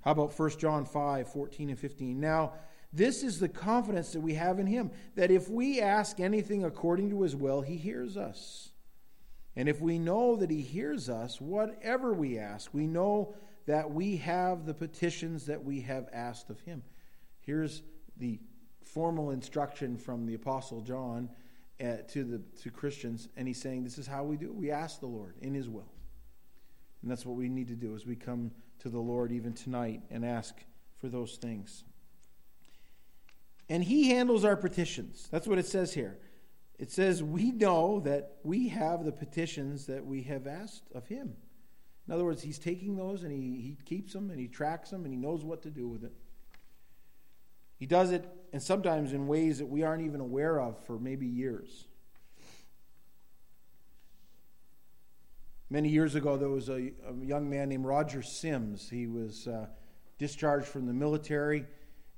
How 0.02 0.12
about 0.12 0.38
1 0.38 0.50
John 0.52 0.86
5 0.86 1.32
14 1.32 1.70
and 1.70 1.80
15? 1.80 2.20
Now, 2.20 2.54
this 2.94 3.24
is 3.24 3.40
the 3.40 3.50
confidence 3.50 4.14
that 4.14 4.22
we 4.22 4.34
have 4.36 4.60
in 4.60 4.68
Him 4.68 4.92
that 5.16 5.32
if 5.32 5.50
we 5.50 5.82
ask 5.82 6.20
anything 6.20 6.64
according 6.64 7.10
to 7.10 7.22
His 7.22 7.36
will, 7.36 7.62
He 7.62 7.78
hears 7.78 8.18
us. 8.18 8.70
And 9.56 9.68
if 9.68 9.82
we 9.82 10.00
know 10.00 10.36
that 10.38 10.50
He 10.50 10.62
hears 10.62 11.10
us, 11.10 11.42
whatever 11.42 12.14
we 12.14 12.38
ask, 12.38 12.74
we 12.74 12.88
know 12.88 13.36
that 13.66 13.92
we 13.92 14.18
have 14.18 14.66
the 14.66 14.74
petitions 14.74 15.46
that 15.48 15.64
we 15.64 15.82
have 15.82 16.08
asked 16.14 16.50
of 16.50 16.60
Him. 16.62 16.84
Here's 17.40 17.82
the 18.18 18.40
formal 18.84 19.32
instruction 19.32 19.98
from 19.98 20.26
the 20.26 20.36
Apostle 20.36 20.82
John 20.82 21.30
uh, 21.82 21.98
to 22.08 22.24
the 22.24 22.42
to 22.62 22.72
Christians, 22.72 23.30
and 23.36 23.48
he's 23.48 23.62
saying 23.62 23.84
this 23.84 23.98
is 23.98 24.08
how 24.08 24.24
we 24.24 24.38
do 24.38 24.48
it. 24.48 24.56
We 24.56 24.72
ask 24.72 25.00
the 25.00 25.08
Lord 25.08 25.36
in 25.42 25.54
His 25.54 25.70
will, 25.70 25.92
and 27.02 27.12
that's 27.12 27.26
what 27.26 27.36
we 27.36 27.50
need 27.50 27.68
to 27.68 27.76
do 27.76 27.94
as 27.96 28.06
we 28.06 28.16
come 28.16 28.52
to 28.80 28.90
the 28.90 29.00
Lord 29.00 29.32
even 29.32 29.54
tonight 29.54 30.02
and 30.10 30.26
ask 30.26 30.56
for 30.98 31.10
those 31.10 31.36
things. 31.36 31.84
And 33.70 33.84
He 33.84 34.10
handles 34.10 34.46
our 34.46 34.56
petitions. 34.56 35.28
That's 35.32 35.48
what 35.48 35.60
it 35.60 35.66
says 35.66 35.94
here. 35.94 36.18
It 36.80 36.92
says 36.92 37.24
we 37.24 37.52
know 37.52 38.00
that 38.02 38.38
we 38.44 38.70
have 38.70 39.04
the 39.04 39.12
petitions 39.12 39.88
that 39.88 40.06
we 40.06 40.24
have 40.24 40.48
asked 40.48 40.84
of 40.94 41.08
Him. 41.08 41.34
In 42.08 42.14
other 42.14 42.24
words, 42.24 42.42
He's 42.42 42.60
taking 42.60 42.96
those 42.96 43.24
and 43.24 43.32
He, 43.32 43.62
he 43.62 43.78
keeps 43.86 44.14
them 44.14 44.30
and 44.30 44.40
He 44.40 44.48
tracks 44.48 44.92
them 44.92 45.04
and 45.04 45.14
He 45.14 45.20
knows 45.20 45.44
what 45.44 45.64
to 45.64 45.70
do 45.70 45.88
with 45.88 46.04
it. 46.04 46.14
He 47.78 47.86
does 47.86 48.12
it, 48.12 48.28
and 48.54 48.62
sometimes 48.62 49.14
in 49.14 49.28
ways 49.28 49.60
that 49.60 49.68
we 49.68 49.84
aren't 49.84 50.04
even 50.04 50.20
aware 50.20 50.60
of 50.60 50.84
for 50.86 50.98
maybe 50.98 51.28
years. 51.28 51.86
Many 55.70 55.90
years 55.90 56.16
ago, 56.16 56.38
there 56.38 56.50
was 56.50 56.70
a, 56.70 56.94
a 57.08 57.14
young 57.22 57.50
man 57.50 57.70
named 57.70 57.86
Roger 57.86 58.22
Sims. 58.22 58.90
He 58.90 59.06
was 59.06 59.48
uh, 59.48 59.68
discharged 60.18 60.66
from 60.66 60.88
the 60.88 60.94
military, 60.94 61.66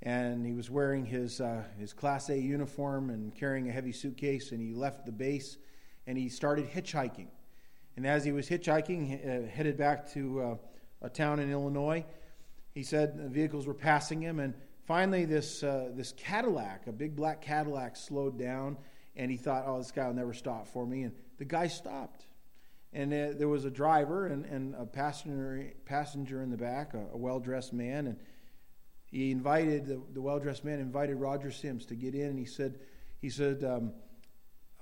and 0.01 0.45
he 0.45 0.53
was 0.53 0.69
wearing 0.69 1.05
his, 1.05 1.41
uh, 1.41 1.63
his 1.77 1.93
Class 1.93 2.29
A 2.29 2.37
uniform 2.37 3.09
and 3.09 3.35
carrying 3.35 3.69
a 3.69 3.71
heavy 3.71 3.91
suitcase, 3.91 4.51
and 4.51 4.61
he 4.61 4.73
left 4.73 5.05
the 5.05 5.11
base 5.11 5.57
and 6.07 6.17
he 6.17 6.29
started 6.29 6.69
hitchhiking. 6.69 7.27
And 7.97 8.07
as 8.07 8.23
he 8.23 8.31
was 8.31 8.47
hitchhiking, 8.47 9.45
uh, 9.45 9.47
headed 9.47 9.77
back 9.77 10.11
to 10.13 10.41
uh, 10.41 10.55
a 11.01 11.09
town 11.09 11.39
in 11.39 11.51
Illinois, 11.51 12.05
he 12.73 12.83
said 12.83 13.19
vehicles 13.31 13.67
were 13.67 13.73
passing 13.73 14.21
him, 14.21 14.39
and 14.39 14.53
Finally, 14.89 15.25
this, 15.25 15.61
uh, 15.61 15.91
this 15.93 16.13
Cadillac, 16.13 16.87
a 16.87 16.91
big 16.91 17.15
black 17.15 17.43
Cadillac, 17.43 17.95
slowed 17.95 18.39
down, 18.39 18.75
and 19.15 19.29
he 19.29 19.37
thought, 19.37 19.65
oh, 19.67 19.77
this 19.77 19.91
guy 19.91 20.07
will 20.07 20.15
never 20.15 20.33
stop 20.33 20.67
for 20.67 20.83
me. 20.83 21.03
And 21.03 21.13
the 21.37 21.45
guy 21.45 21.67
stopped. 21.67 22.25
And 22.91 23.13
uh, 23.13 23.37
there 23.37 23.47
was 23.47 23.65
a 23.65 23.69
driver 23.69 24.25
and, 24.25 24.45
and 24.45 24.73
a 24.73 24.87
passenger, 24.87 25.73
passenger 25.85 26.41
in 26.41 26.49
the 26.49 26.57
back, 26.57 26.95
a, 26.95 27.05
a 27.13 27.17
well 27.17 27.39
dressed 27.39 27.71
man. 27.71 28.07
And 28.07 28.17
he 29.11 29.31
invited, 29.31 29.87
the, 29.87 30.01
the 30.13 30.21
well 30.21 30.39
dressed 30.39 30.63
man 30.63 30.79
invited 30.79 31.15
Roger 31.15 31.51
Sims 31.51 31.85
to 31.87 31.95
get 31.95 32.13
in. 32.13 32.27
And 32.27 32.39
he 32.39 32.45
said, 32.45 32.79
he 33.21 33.29
said 33.29 33.63
um, 33.63 33.91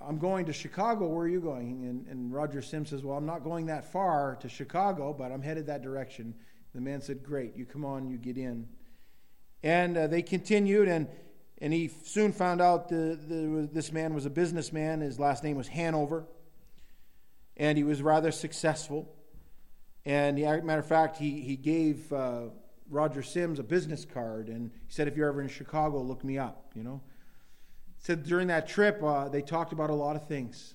I'm 0.00 0.18
going 0.18 0.46
to 0.46 0.52
Chicago. 0.52 1.08
Where 1.08 1.24
are 1.24 1.28
you 1.28 1.40
going? 1.40 1.84
And, 1.84 2.06
and 2.06 2.32
Roger 2.32 2.62
Sims 2.62 2.90
says, 2.90 3.02
Well, 3.02 3.16
I'm 3.16 3.26
not 3.26 3.42
going 3.42 3.66
that 3.66 3.90
far 3.90 4.36
to 4.40 4.48
Chicago, 4.48 5.12
but 5.12 5.32
I'm 5.32 5.42
headed 5.42 5.66
that 5.66 5.82
direction. 5.82 6.34
The 6.74 6.80
man 6.80 7.00
said, 7.00 7.22
Great, 7.22 7.56
you 7.56 7.64
come 7.64 7.84
on, 7.84 8.08
you 8.08 8.16
get 8.16 8.36
in. 8.36 8.68
And 9.62 9.96
uh, 9.96 10.06
they 10.06 10.22
continued, 10.22 10.86
and, 10.86 11.08
and 11.60 11.72
he 11.72 11.88
soon 12.04 12.32
found 12.32 12.60
out 12.60 12.88
the, 12.88 13.18
the, 13.26 13.68
this 13.72 13.90
man 13.90 14.14
was 14.14 14.24
a 14.24 14.30
businessman. 14.30 15.00
His 15.00 15.18
last 15.18 15.42
name 15.42 15.56
was 15.56 15.66
Hanover. 15.66 16.26
And 17.56 17.76
he 17.76 17.82
was 17.82 18.00
rather 18.00 18.30
successful. 18.30 19.12
And, 20.04 20.38
a 20.38 20.62
matter 20.62 20.78
of 20.78 20.86
fact, 20.86 21.16
he, 21.16 21.40
he 21.40 21.56
gave 21.56 22.12
uh, 22.12 22.42
Roger 22.90 23.22
Sims 23.22 23.58
a 23.58 23.62
business 23.62 24.04
card, 24.04 24.48
and 24.48 24.70
he 24.86 24.92
said, 24.92 25.08
If 25.08 25.16
you're 25.16 25.28
ever 25.28 25.42
in 25.42 25.48
Chicago, 25.48 26.00
look 26.00 26.24
me 26.24 26.38
up, 26.38 26.72
you 26.74 26.82
know. 26.82 27.00
Said 27.98 28.24
during 28.24 28.48
that 28.48 28.68
trip, 28.68 29.02
uh, 29.02 29.28
they 29.28 29.42
talked 29.42 29.72
about 29.72 29.90
a 29.90 29.94
lot 29.94 30.16
of 30.16 30.28
things. 30.28 30.74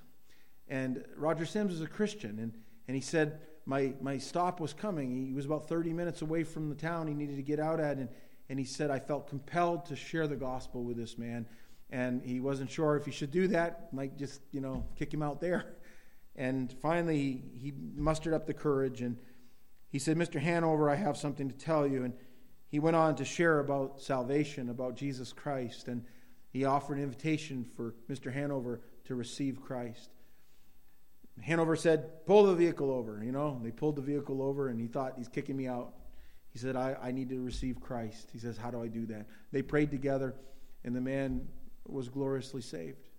And 0.67 1.04
Roger 1.15 1.45
Sims 1.45 1.73
is 1.73 1.82
a 1.82 1.88
Christian, 1.88 2.39
and, 2.39 2.54
and 2.88 2.95
he 2.95 3.02
said, 3.02 3.39
my, 3.65 3.93
my 4.02 4.17
stop 4.17 4.60
was 4.60 4.73
coming. 4.73 5.26
He 5.28 5.34
was 5.34 5.45
about 5.45 5.69
30 5.69 5.93
minutes 5.93 6.21
away 6.21 6.43
from 6.43 6.67
the 6.69 6.76
town 6.76 7.08
he 7.08 7.13
needed 7.13 7.38
to 7.38 7.41
get 7.41 7.60
out 7.60 7.80
at, 7.80 7.97
and 7.97 8.10
and 8.49 8.60
he 8.60 8.65
said, 8.65 8.91
I 8.91 8.99
felt 8.99 9.28
compelled 9.28 9.86
to 9.88 9.95
share 9.95 10.28
the 10.28 10.36
gospel 10.36 10.84
with 10.84 10.97
this 10.97 11.17
man. 11.17 11.47
And 11.89 12.23
he 12.23 12.39
wasn't 12.39 12.69
sure 12.69 12.95
if 12.95 13.06
he 13.06 13.12
should 13.12 13.32
do 13.32 13.47
that, 13.49 13.93
might 13.93 14.17
just, 14.17 14.41
you 14.52 14.62
know, 14.62 14.86
kick 14.95 15.13
him 15.13 15.21
out 15.21 15.39
there. 15.39 15.76
And 16.36 16.73
finally, 16.82 17.43
he 17.54 17.73
mustered 17.95 18.34
up 18.34 18.47
the 18.47 18.54
courage 18.54 19.02
and 19.02 19.17
he 19.93 19.99
said, 19.99 20.17
Mr. 20.17 20.41
Hanover, 20.41 20.89
I 20.89 20.95
have 20.95 21.15
something 21.17 21.47
to 21.49 21.56
tell 21.56 21.86
you. 21.86 22.03
And 22.03 22.15
he 22.67 22.79
went 22.79 22.95
on 22.95 23.15
to 23.17 23.23
share 23.23 23.60
about 23.60 24.01
salvation, 24.01 24.69
about 24.69 24.95
Jesus 24.95 25.32
Christ. 25.32 25.88
And 25.88 26.03
he 26.49 26.65
offered 26.65 26.97
an 26.97 27.03
invitation 27.03 27.63
for 27.63 27.93
Mr. 28.10 28.34
Hanover 28.34 28.82
to 29.06 29.13
receive 29.13 29.62
Christ. 29.62 30.10
Hanover 31.43 31.75
said, 31.75 32.25
Pull 32.25 32.45
the 32.45 32.56
vehicle 32.56 32.89
over. 32.89 33.21
You 33.23 33.32
know, 33.32 33.62
they 33.63 33.69
pulled 33.69 33.95
the 33.95 34.01
vehicle 34.01 34.41
over, 34.41 34.69
and 34.69 34.79
he 34.79 34.88
thought, 34.88 35.13
He's 35.15 35.29
kicking 35.29 35.56
me 35.56 35.67
out. 35.67 35.93
He 36.49 36.58
said, 36.58 36.75
I, 36.75 36.97
I 36.99 37.12
need 37.12 37.29
to 37.29 37.39
receive 37.39 37.79
Christ. 37.79 38.29
He 38.34 38.39
says, 38.39 38.58
How 38.58 38.71
do 38.71 38.82
I 38.82 38.88
do 38.88 39.06
that? 39.06 39.27
They 39.51 39.62
prayed 39.62 39.91
together, 39.91 40.34
and 40.84 40.95
the 40.95 41.01
man 41.01 41.47
was 41.88 42.10
gloriously 42.10 42.62
saved. 42.62 43.10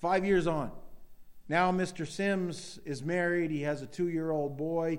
Five 0.00 0.24
years 0.24 0.48
on. 0.48 0.72
Now, 1.48 1.72
Mr. 1.72 2.06
Sims 2.06 2.78
is 2.84 3.02
married. 3.02 3.50
He 3.50 3.62
has 3.62 3.82
a 3.82 3.86
two 3.86 4.08
year 4.08 4.30
old 4.30 4.56
boy, 4.56 4.98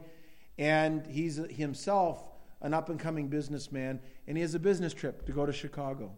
and 0.57 1.05
he's 1.05 1.35
himself 1.35 2.23
an 2.61 2.73
up 2.73 2.89
and 2.89 2.99
coming 2.99 3.27
businessman, 3.27 3.99
and 4.27 4.35
he 4.35 4.41
has 4.41 4.55
a 4.55 4.59
business 4.59 4.93
trip 4.93 5.25
to 5.25 5.31
go 5.31 5.45
to 5.45 5.53
Chicago. 5.53 6.11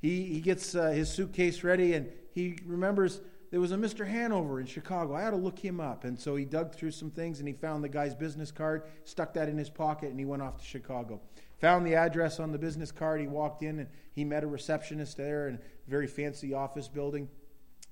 He, 0.00 0.24
he 0.24 0.40
gets 0.40 0.74
uh, 0.74 0.90
his 0.90 1.10
suitcase 1.10 1.64
ready, 1.64 1.94
and 1.94 2.08
he 2.32 2.58
remembers 2.64 3.20
there 3.50 3.60
was 3.60 3.72
a 3.72 3.76
Mr. 3.76 4.06
Hanover 4.06 4.60
in 4.60 4.66
Chicago. 4.66 5.14
I 5.14 5.26
ought 5.26 5.30
to 5.30 5.36
look 5.36 5.58
him 5.58 5.80
up. 5.80 6.04
And 6.04 6.18
so 6.18 6.36
he 6.36 6.44
dug 6.44 6.74
through 6.74 6.90
some 6.90 7.10
things 7.10 7.38
and 7.38 7.46
he 7.46 7.54
found 7.54 7.82
the 7.82 7.88
guy's 7.88 8.14
business 8.14 8.50
card, 8.50 8.82
stuck 9.04 9.32
that 9.34 9.48
in 9.48 9.56
his 9.56 9.70
pocket, 9.70 10.10
and 10.10 10.18
he 10.18 10.24
went 10.24 10.42
off 10.42 10.58
to 10.58 10.64
Chicago. 10.64 11.20
Found 11.60 11.86
the 11.86 11.94
address 11.94 12.40
on 12.40 12.52
the 12.52 12.58
business 12.58 12.90
card. 12.90 13.20
He 13.20 13.26
walked 13.26 13.62
in 13.62 13.78
and 13.78 13.88
he 14.12 14.24
met 14.24 14.42
a 14.42 14.46
receptionist 14.46 15.16
there 15.16 15.48
in 15.48 15.54
a 15.54 15.58
very 15.88 16.06
fancy 16.06 16.52
office 16.52 16.88
building. 16.88 17.28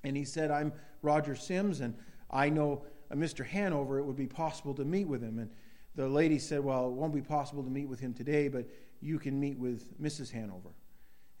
And 0.05 0.15
he 0.15 0.23
said, 0.23 0.51
I'm 0.51 0.71
Roger 1.01 1.35
Sims, 1.35 1.81
and 1.81 1.95
I 2.29 2.49
know 2.49 2.85
a 3.11 3.15
Mr. 3.15 3.45
Hanover. 3.45 3.99
It 3.99 4.03
would 4.03 4.15
be 4.15 4.27
possible 4.27 4.73
to 4.75 4.85
meet 4.85 5.07
with 5.07 5.21
him. 5.21 5.39
And 5.39 5.49
the 5.95 6.07
lady 6.07 6.39
said, 6.39 6.63
Well, 6.63 6.87
it 6.87 6.93
won't 6.93 7.13
be 7.13 7.21
possible 7.21 7.63
to 7.63 7.69
meet 7.69 7.87
with 7.87 7.99
him 7.99 8.13
today, 8.13 8.47
but 8.47 8.67
you 9.01 9.19
can 9.19 9.39
meet 9.39 9.57
with 9.57 10.01
Mrs. 10.01 10.31
Hanover. 10.31 10.69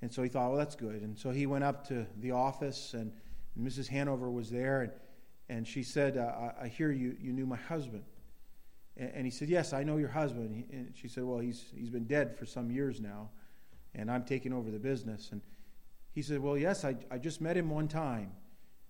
And 0.01 0.11
so 0.11 0.23
he 0.23 0.29
thought, 0.29 0.49
Well, 0.49 0.57
that's 0.57 0.75
good. 0.75 1.01
And 1.01 1.17
so 1.17 1.31
he 1.31 1.45
went 1.45 1.63
up 1.63 1.87
to 1.87 2.05
the 2.17 2.31
office 2.31 2.93
and 2.93 3.11
Mrs. 3.59 3.87
Hanover 3.87 4.29
was 4.29 4.49
there, 4.49 4.81
and, 4.81 4.91
and 5.49 5.67
she 5.67 5.83
said, 5.83 6.17
uh, 6.17 6.51
I, 6.59 6.65
I, 6.65 6.67
hear 6.67 6.91
you, 6.91 7.15
you 7.19 7.31
knew 7.31 7.45
my 7.45 7.55
husband. 7.55 8.03
And, 8.97 9.11
and, 9.15 9.25
he 9.25 9.31
said, 9.31 9.49
Yes, 9.49 9.73
I 9.73 9.83
know 9.83 9.97
your 9.97 10.09
husband. 10.09 10.65
And 10.71 10.93
she 10.93 11.07
said, 11.07 11.23
Well, 11.23 11.39
he's, 11.39 11.65
he's 11.75 11.89
been 11.89 12.05
dead 12.05 12.37
for 12.37 12.45
some 12.45 12.69
years 12.69 12.99
now, 12.99 13.29
and 13.93 14.11
I'm 14.11 14.23
taking 14.23 14.51
over 14.51 14.71
the 14.71 14.79
business. 14.79 15.29
And 15.31 15.41
he 16.11 16.21
said, 16.21 16.39
Well, 16.39 16.57
yes, 16.57 16.83
I, 16.83 16.95
I 17.09 17.17
just 17.17 17.39
met 17.41 17.55
him 17.55 17.69
one 17.69 17.87
time. 17.87 18.31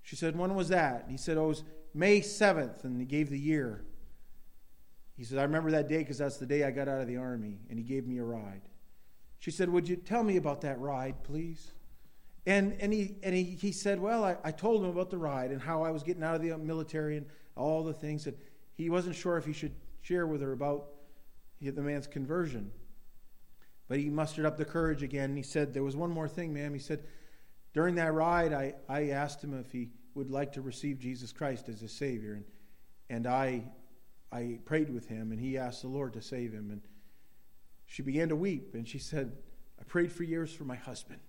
She 0.06 0.16
said, 0.16 0.38
When 0.38 0.54
was 0.54 0.70
that? 0.70 1.08
He 1.10 1.18
said, 1.18 1.36
Oh, 1.36 1.46
it 1.46 1.48
was 1.48 1.64
May 1.94 2.22
7th, 2.22 2.84
and 2.84 3.00
he 3.02 3.08
gave 3.08 3.30
the 3.32 3.40
year. 3.40 3.84
He 5.18 5.24
said, 5.24 5.40
I 5.40 5.44
remember 5.44 5.72
that 5.72 5.90
day 5.90 5.98
because 5.98 6.20
that's 6.20 6.38
the 6.38 6.46
day 6.46 6.64
I 6.64 6.70
got 6.70 6.88
out 6.88 7.02
of 7.02 7.08
the 7.08 7.18
army, 7.18 7.58
and 7.70 7.80
he 7.80 7.84
gave 7.84 8.06
me 8.06 8.20
a 8.20 8.24
ride. 8.24 8.62
She 9.40 9.50
said, 9.50 9.68
Would 9.68 9.90
you 9.90 9.96
tell 9.96 10.24
me 10.24 10.38
about 10.38 10.62
that 10.62 10.80
ride, 10.80 11.24
please? 11.24 11.72
And, 12.46 12.78
and, 12.80 12.94
he, 12.94 13.16
and 13.24 13.34
he, 13.34 13.44
he 13.44 13.72
said, 13.72 14.00
Well, 14.00 14.24
I, 14.24 14.38
I 14.44 14.52
told 14.52 14.84
him 14.84 14.92
about 14.92 15.10
the 15.10 15.18
ride 15.18 15.50
and 15.50 15.60
how 15.60 15.82
I 15.82 15.90
was 15.90 16.04
getting 16.04 16.22
out 16.22 16.36
of 16.36 16.44
the 16.44 16.52
uh, 16.52 16.58
military 16.60 17.18
and 17.18 17.26
all 17.56 17.84
the 17.84 17.94
things. 17.94 18.26
that 18.26 18.38
he 18.76 18.92
wasn't 18.92 19.16
sure 19.16 19.38
if 19.38 19.46
he 19.46 19.54
should 19.54 19.74
share 20.02 20.28
with 20.28 20.42
her 20.42 20.52
about 20.52 20.86
the 21.62 21.82
man's 21.82 22.06
conversion. 22.06 22.70
But 23.88 23.98
he 23.98 24.12
mustered 24.12 24.46
up 24.46 24.58
the 24.58 24.66
courage 24.66 25.02
again. 25.02 25.32
And 25.32 25.38
he 25.38 25.44
said, 25.44 25.74
There 25.74 25.84
was 25.84 25.96
one 25.96 26.12
more 26.12 26.28
thing, 26.28 26.54
ma'am. 26.54 26.74
He 26.74 26.80
said, 26.80 27.06
During 27.76 27.96
that 27.96 28.14
ride, 28.14 28.54
I, 28.54 28.74
I 28.88 29.10
asked 29.10 29.44
him 29.44 29.54
if 29.60 29.70
he 29.70 29.90
would 30.14 30.32
like 30.32 30.54
to 30.54 30.62
receive 30.62 30.98
Jesus 30.98 31.34
Christ 31.34 31.68
as 31.68 31.82
his 31.82 31.92
Savior. 31.92 32.36
And, 32.36 32.46
and 33.10 33.28
I, 33.28 33.66
I 34.32 34.60
prayed 34.64 34.90
with 34.90 35.10
him, 35.10 35.34
and 35.34 35.40
he 35.40 35.58
asked 35.58 35.82
the 35.82 35.90
Lord 35.90 36.14
to 36.14 36.22
save 36.22 36.54
him. 36.54 36.72
And 36.72 36.82
she 37.86 38.02
began 38.02 38.30
to 38.30 38.36
weep, 38.36 38.76
and 38.76 38.88
she 38.88 38.98
said, 38.98 39.34
I 39.78 39.84
prayed 39.84 40.10
for 40.10 40.24
years 40.24 40.54
for 40.54 40.64
my 40.64 40.78
husband. 40.78 41.20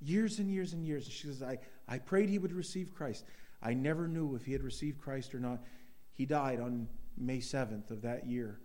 Years 0.00 0.40
and 0.40 0.50
years 0.50 0.72
and 0.72 0.84
years. 0.84 1.04
And 1.04 1.12
she 1.12 1.28
says, 1.28 1.44
I, 1.44 1.58
I 1.86 1.98
prayed 1.98 2.28
he 2.28 2.38
would 2.38 2.52
receive 2.52 2.92
Christ. 2.92 3.24
I 3.62 3.72
never 3.72 4.08
knew 4.08 4.34
if 4.34 4.44
he 4.44 4.50
had 4.50 4.64
received 4.64 5.00
Christ 5.00 5.32
or 5.32 5.38
not. 5.38 5.62
He 6.10 6.26
died 6.26 6.58
on 6.58 6.88
May 7.16 7.38
7th 7.38 7.92
of 7.92 8.02
that 8.02 8.26
year 8.26 8.58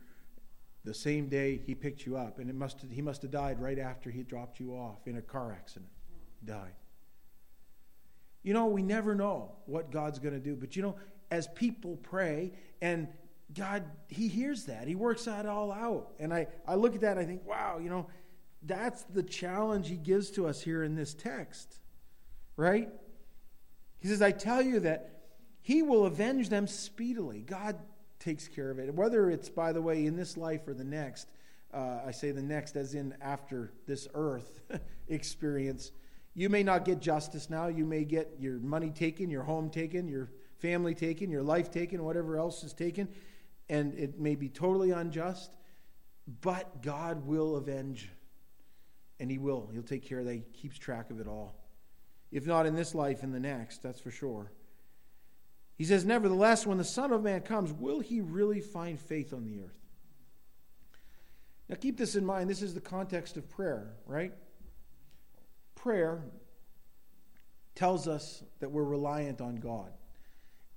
the 0.83 0.95
same 0.95 1.27
day 1.27 1.61
he 1.63 1.75
picked 1.75 2.07
you 2.07 2.17
up. 2.17 2.39
And 2.39 2.49
it 2.49 2.55
must 2.55 2.83
he 2.89 3.01
must 3.03 3.21
have 3.21 3.31
died 3.31 3.61
right 3.61 3.77
after 3.77 4.09
he 4.09 4.23
dropped 4.23 4.59
you 4.59 4.71
off 4.71 5.05
in 5.05 5.17
a 5.17 5.21
car 5.21 5.51
accident. 5.51 5.91
Died. 6.43 6.73
You 8.43 8.53
know, 8.53 8.67
we 8.67 8.81
never 8.81 9.15
know 9.15 9.51
what 9.65 9.91
God's 9.91 10.19
going 10.19 10.33
to 10.33 10.39
do. 10.39 10.55
But 10.55 10.75
you 10.75 10.81
know, 10.81 10.95
as 11.31 11.47
people 11.49 11.97
pray, 11.97 12.53
and 12.81 13.07
God, 13.53 13.83
He 14.07 14.27
hears 14.27 14.65
that. 14.65 14.87
He 14.87 14.95
works 14.95 15.25
that 15.25 15.45
all 15.45 15.71
out. 15.71 16.13
And 16.19 16.33
I, 16.33 16.47
I 16.67 16.75
look 16.75 16.95
at 16.95 17.01
that 17.01 17.17
and 17.17 17.19
I 17.19 17.25
think, 17.25 17.45
wow, 17.45 17.79
you 17.81 17.89
know, 17.89 18.07
that's 18.63 19.03
the 19.03 19.23
challenge 19.23 19.87
He 19.87 19.95
gives 19.95 20.31
to 20.31 20.47
us 20.47 20.61
here 20.61 20.83
in 20.83 20.95
this 20.95 21.13
text. 21.13 21.79
Right? 22.55 22.89
He 23.99 24.07
says, 24.07 24.21
I 24.21 24.31
tell 24.31 24.61
you 24.61 24.81
that 24.81 25.23
He 25.61 25.81
will 25.81 26.05
avenge 26.05 26.49
them 26.49 26.67
speedily. 26.67 27.41
God 27.41 27.77
takes 28.19 28.47
care 28.47 28.69
of 28.69 28.79
it. 28.79 28.93
Whether 28.93 29.29
it's, 29.29 29.49
by 29.49 29.71
the 29.71 29.81
way, 29.81 30.05
in 30.05 30.15
this 30.15 30.37
life 30.37 30.67
or 30.67 30.73
the 30.73 30.83
next, 30.83 31.31
uh, 31.73 31.99
I 32.05 32.11
say 32.11 32.31
the 32.31 32.41
next 32.41 32.75
as 32.75 32.95
in 32.95 33.15
after 33.21 33.71
this 33.87 34.07
earth 34.13 34.61
experience. 35.07 35.91
You 36.33 36.49
may 36.49 36.63
not 36.63 36.85
get 36.85 36.99
justice 36.99 37.49
now. 37.49 37.67
You 37.67 37.85
may 37.85 38.03
get 38.03 38.35
your 38.39 38.59
money 38.59 38.91
taken, 38.91 39.29
your 39.29 39.43
home 39.43 39.69
taken, 39.69 40.07
your 40.07 40.31
family 40.59 40.93
taken, 40.93 41.29
your 41.29 41.43
life 41.43 41.71
taken, 41.71 42.03
whatever 42.03 42.37
else 42.37 42.63
is 42.63 42.73
taken, 42.73 43.09
and 43.69 43.93
it 43.95 44.19
may 44.19 44.35
be 44.35 44.49
totally 44.49 44.91
unjust. 44.91 45.51
But 46.41 46.83
God 46.83 47.25
will 47.25 47.55
avenge, 47.55 48.09
and 49.19 49.31
He 49.31 49.37
will. 49.37 49.69
He'll 49.73 49.81
take 49.81 50.07
care 50.07 50.19
of 50.19 50.25
that. 50.25 50.33
He 50.33 50.43
keeps 50.53 50.77
track 50.77 51.09
of 51.09 51.19
it 51.19 51.27
all. 51.27 51.55
If 52.31 52.45
not 52.45 52.65
in 52.65 52.75
this 52.75 52.93
life, 52.93 53.23
in 53.23 53.31
the 53.31 53.39
next, 53.39 53.81
that's 53.81 53.99
for 53.99 54.11
sure. 54.11 54.51
He 55.77 55.85
says, 55.85 56.05
Nevertheless, 56.05 56.67
when 56.67 56.77
the 56.77 56.83
Son 56.83 57.11
of 57.11 57.23
Man 57.23 57.41
comes, 57.41 57.71
will 57.71 58.01
he 58.01 58.21
really 58.21 58.61
find 58.61 58.99
faith 58.99 59.33
on 59.33 59.45
the 59.45 59.61
earth? 59.61 59.79
Now, 61.67 61.75
keep 61.75 61.97
this 61.97 62.15
in 62.15 62.25
mind. 62.25 62.49
This 62.49 62.61
is 62.61 62.73
the 62.73 62.81
context 62.81 63.37
of 63.37 63.49
prayer, 63.49 63.93
right? 64.05 64.33
Prayer 65.81 66.23
tells 67.75 68.07
us 68.07 68.43
that 68.59 68.69
we're 68.71 68.83
reliant 68.83 69.41
on 69.41 69.55
God. 69.55 69.91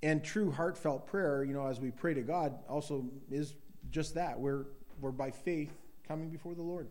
And 0.01 0.23
true 0.23 0.51
heartfelt 0.51 1.07
prayer, 1.07 1.43
you 1.43 1.53
know, 1.53 1.67
as 1.67 1.79
we 1.79 1.91
pray 1.91 2.13
to 2.13 2.21
God, 2.21 2.57
also 2.67 3.05
is 3.31 3.55
just 3.89 4.15
that. 4.15 4.39
We're, 4.39 4.65
we're 4.99 5.11
by 5.11 5.31
faith 5.31 5.73
coming 6.07 6.29
before 6.29 6.55
the 6.55 6.61
Lord. 6.61 6.87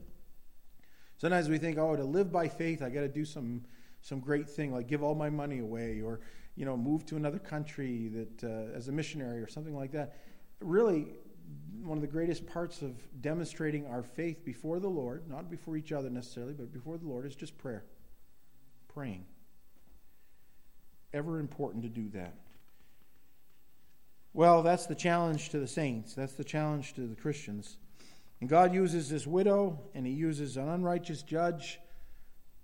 Sometimes 1.19 1.49
we 1.49 1.59
think, 1.59 1.79
oh, 1.79 1.95
to 1.95 2.05
live 2.05 2.33
by 2.33 2.49
faith, 2.49 2.83
I 2.83 2.89
got 2.89 3.03
to 3.03 3.09
do 3.09 3.25
some, 3.25 3.63
some 4.01 4.21
great 4.21 4.49
thing, 4.49 4.73
like 4.73 4.89
give 4.89 5.03
all 5.03 5.15
my 5.15 5.31
money 5.31 5.61
away 5.61 6.01
or 6.01 6.21
you 6.57 6.67
know, 6.67 6.77
move 6.77 7.07
to 7.07 7.17
another 7.17 7.39
country 7.39 8.09
that 8.09 8.45
uh, 8.45 8.77
as 8.77 8.89
a 8.89 8.93
missionary 8.93 9.41
or 9.41 9.49
something 9.49 9.75
like 9.75 9.93
that. 9.93 10.17
Really, 10.61 11.07
one 11.83 11.99
of 11.99 12.03
the 12.03 12.09
greatest 12.09 12.47
parts 12.47 12.83
of 12.83 12.93
demonstrating 13.21 13.87
our 13.87 14.03
faith 14.03 14.45
before 14.45 14.79
the 14.79 14.89
Lord, 14.89 15.29
not 15.29 15.51
before 15.51 15.77
each 15.77 15.93
other 15.93 16.11
necessarily, 16.11 16.53
but 16.53 16.73
before 16.73 16.99
the 16.99 17.07
Lord, 17.07 17.27
is 17.27 17.35
just 17.35 17.57
prayer. 17.59 17.85
Praying. 18.95 19.25
Ever 21.13 21.39
important 21.39 21.83
to 21.83 21.89
do 21.89 22.09
that. 22.11 22.35
Well, 24.35 24.63
that's 24.63 24.87
the 24.87 24.95
challenge 24.95 25.51
to 25.51 25.59
the 25.59 25.67
saints. 25.67 26.15
That's 26.15 26.35
the 26.35 26.45
challenge 26.45 26.95
to 26.95 27.07
the 27.07 27.15
Christians. 27.15 27.77
And 28.41 28.49
God 28.49 28.75
uses 28.75 29.09
this 29.09 29.27
widow 29.27 29.79
and 29.95 30.07
He 30.07 30.13
uses 30.13 30.57
an 30.57 30.69
unrighteous 30.69 31.23
judge 31.23 31.79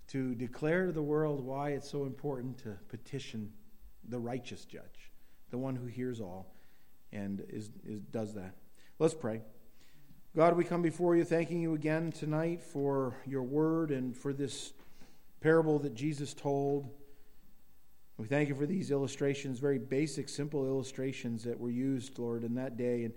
to 0.07 0.33
declare 0.33 0.87
to 0.87 0.91
the 0.91 1.01
world 1.01 1.43
why 1.43 1.69
it's 1.69 1.89
so 1.89 2.05
important 2.05 2.57
to 2.59 2.75
petition 2.89 3.51
the 4.07 4.17
righteous 4.17 4.65
judge, 4.65 5.11
the 5.51 5.57
one 5.57 5.75
who 5.75 5.85
hears 5.85 6.19
all 6.19 6.55
and 7.11 7.45
is, 7.49 7.69
is, 7.85 8.01
does 8.11 8.33
that. 8.33 8.55
Let's 8.97 9.13
pray. 9.13 9.41
God, 10.35 10.55
we 10.57 10.63
come 10.63 10.81
before 10.81 11.15
you 11.15 11.23
thanking 11.23 11.61
you 11.61 11.73
again 11.73 12.11
tonight 12.11 12.61
for 12.61 13.15
your 13.25 13.43
word 13.43 13.91
and 13.91 14.15
for 14.15 14.33
this 14.33 14.73
parable 15.41 15.79
that 15.79 15.95
Jesus 15.95 16.33
told. 16.33 16.89
We 18.17 18.27
thank 18.27 18.49
you 18.49 18.55
for 18.55 18.65
these 18.65 18.91
illustrations, 18.91 19.59
very 19.59 19.79
basic, 19.79 20.27
simple 20.27 20.65
illustrations 20.65 21.43
that 21.43 21.57
were 21.57 21.69
used, 21.69 22.19
Lord, 22.19 22.43
in 22.43 22.55
that 22.55 22.75
day, 22.75 23.05
and 23.05 23.13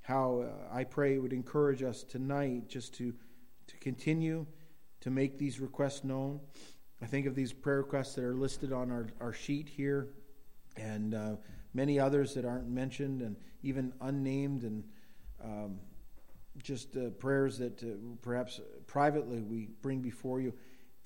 how 0.00 0.44
uh, 0.46 0.74
I 0.74 0.84
pray 0.84 1.14
it 1.14 1.18
would 1.18 1.32
encourage 1.32 1.82
us 1.82 2.04
tonight 2.04 2.68
just 2.68 2.94
to, 2.94 3.12
to 3.66 3.76
continue 3.78 4.46
to 5.00 5.10
make 5.10 5.38
these 5.38 5.58
requests 5.58 6.04
known. 6.04 6.40
I 7.02 7.06
think 7.06 7.26
of 7.26 7.34
these 7.34 7.52
prayer 7.52 7.78
requests 7.78 8.14
that 8.14 8.24
are 8.24 8.34
listed 8.34 8.72
on 8.72 8.90
our, 8.90 9.08
our 9.20 9.32
sheet 9.32 9.68
here 9.68 10.10
and 10.76 11.14
uh, 11.14 11.36
many 11.72 11.98
others 11.98 12.34
that 12.34 12.44
aren't 12.44 12.68
mentioned 12.68 13.22
and 13.22 13.36
even 13.62 13.92
unnamed, 14.00 14.62
and 14.62 14.84
um, 15.42 15.78
just 16.62 16.96
uh, 16.96 17.10
prayers 17.10 17.58
that 17.58 17.82
uh, 17.82 17.86
perhaps 18.22 18.60
privately 18.86 19.42
we 19.42 19.68
bring 19.82 20.00
before 20.00 20.40
you. 20.40 20.52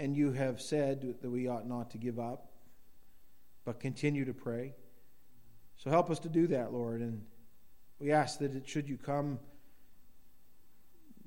And 0.00 0.16
you 0.16 0.32
have 0.32 0.60
said 0.60 1.16
that 1.20 1.30
we 1.30 1.48
ought 1.48 1.66
not 1.66 1.90
to 1.90 1.98
give 1.98 2.18
up, 2.18 2.52
but 3.64 3.80
continue 3.80 4.24
to 4.24 4.34
pray. 4.34 4.74
So 5.76 5.90
help 5.90 6.10
us 6.10 6.18
to 6.20 6.28
do 6.28 6.46
that, 6.48 6.72
Lord. 6.72 7.00
And 7.00 7.22
we 7.98 8.12
ask 8.12 8.38
that 8.38 8.54
it, 8.54 8.68
should 8.68 8.88
you 8.88 8.96
come 8.96 9.38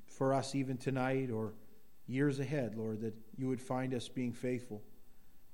for 0.06 0.34
us 0.34 0.54
even 0.54 0.76
tonight 0.76 1.30
or 1.30 1.54
years 2.06 2.38
ahead, 2.38 2.74
Lord, 2.76 3.00
that 3.00 3.14
you 3.36 3.48
would 3.48 3.60
find 3.60 3.94
us 3.94 4.08
being 4.08 4.32
faithful 4.32 4.82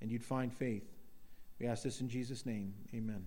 and 0.00 0.10
you'd 0.10 0.24
find 0.24 0.52
faith. 0.52 0.84
We 1.58 1.66
ask 1.66 1.82
this 1.82 2.00
in 2.00 2.08
Jesus' 2.08 2.46
name. 2.46 2.74
Amen. 2.94 3.24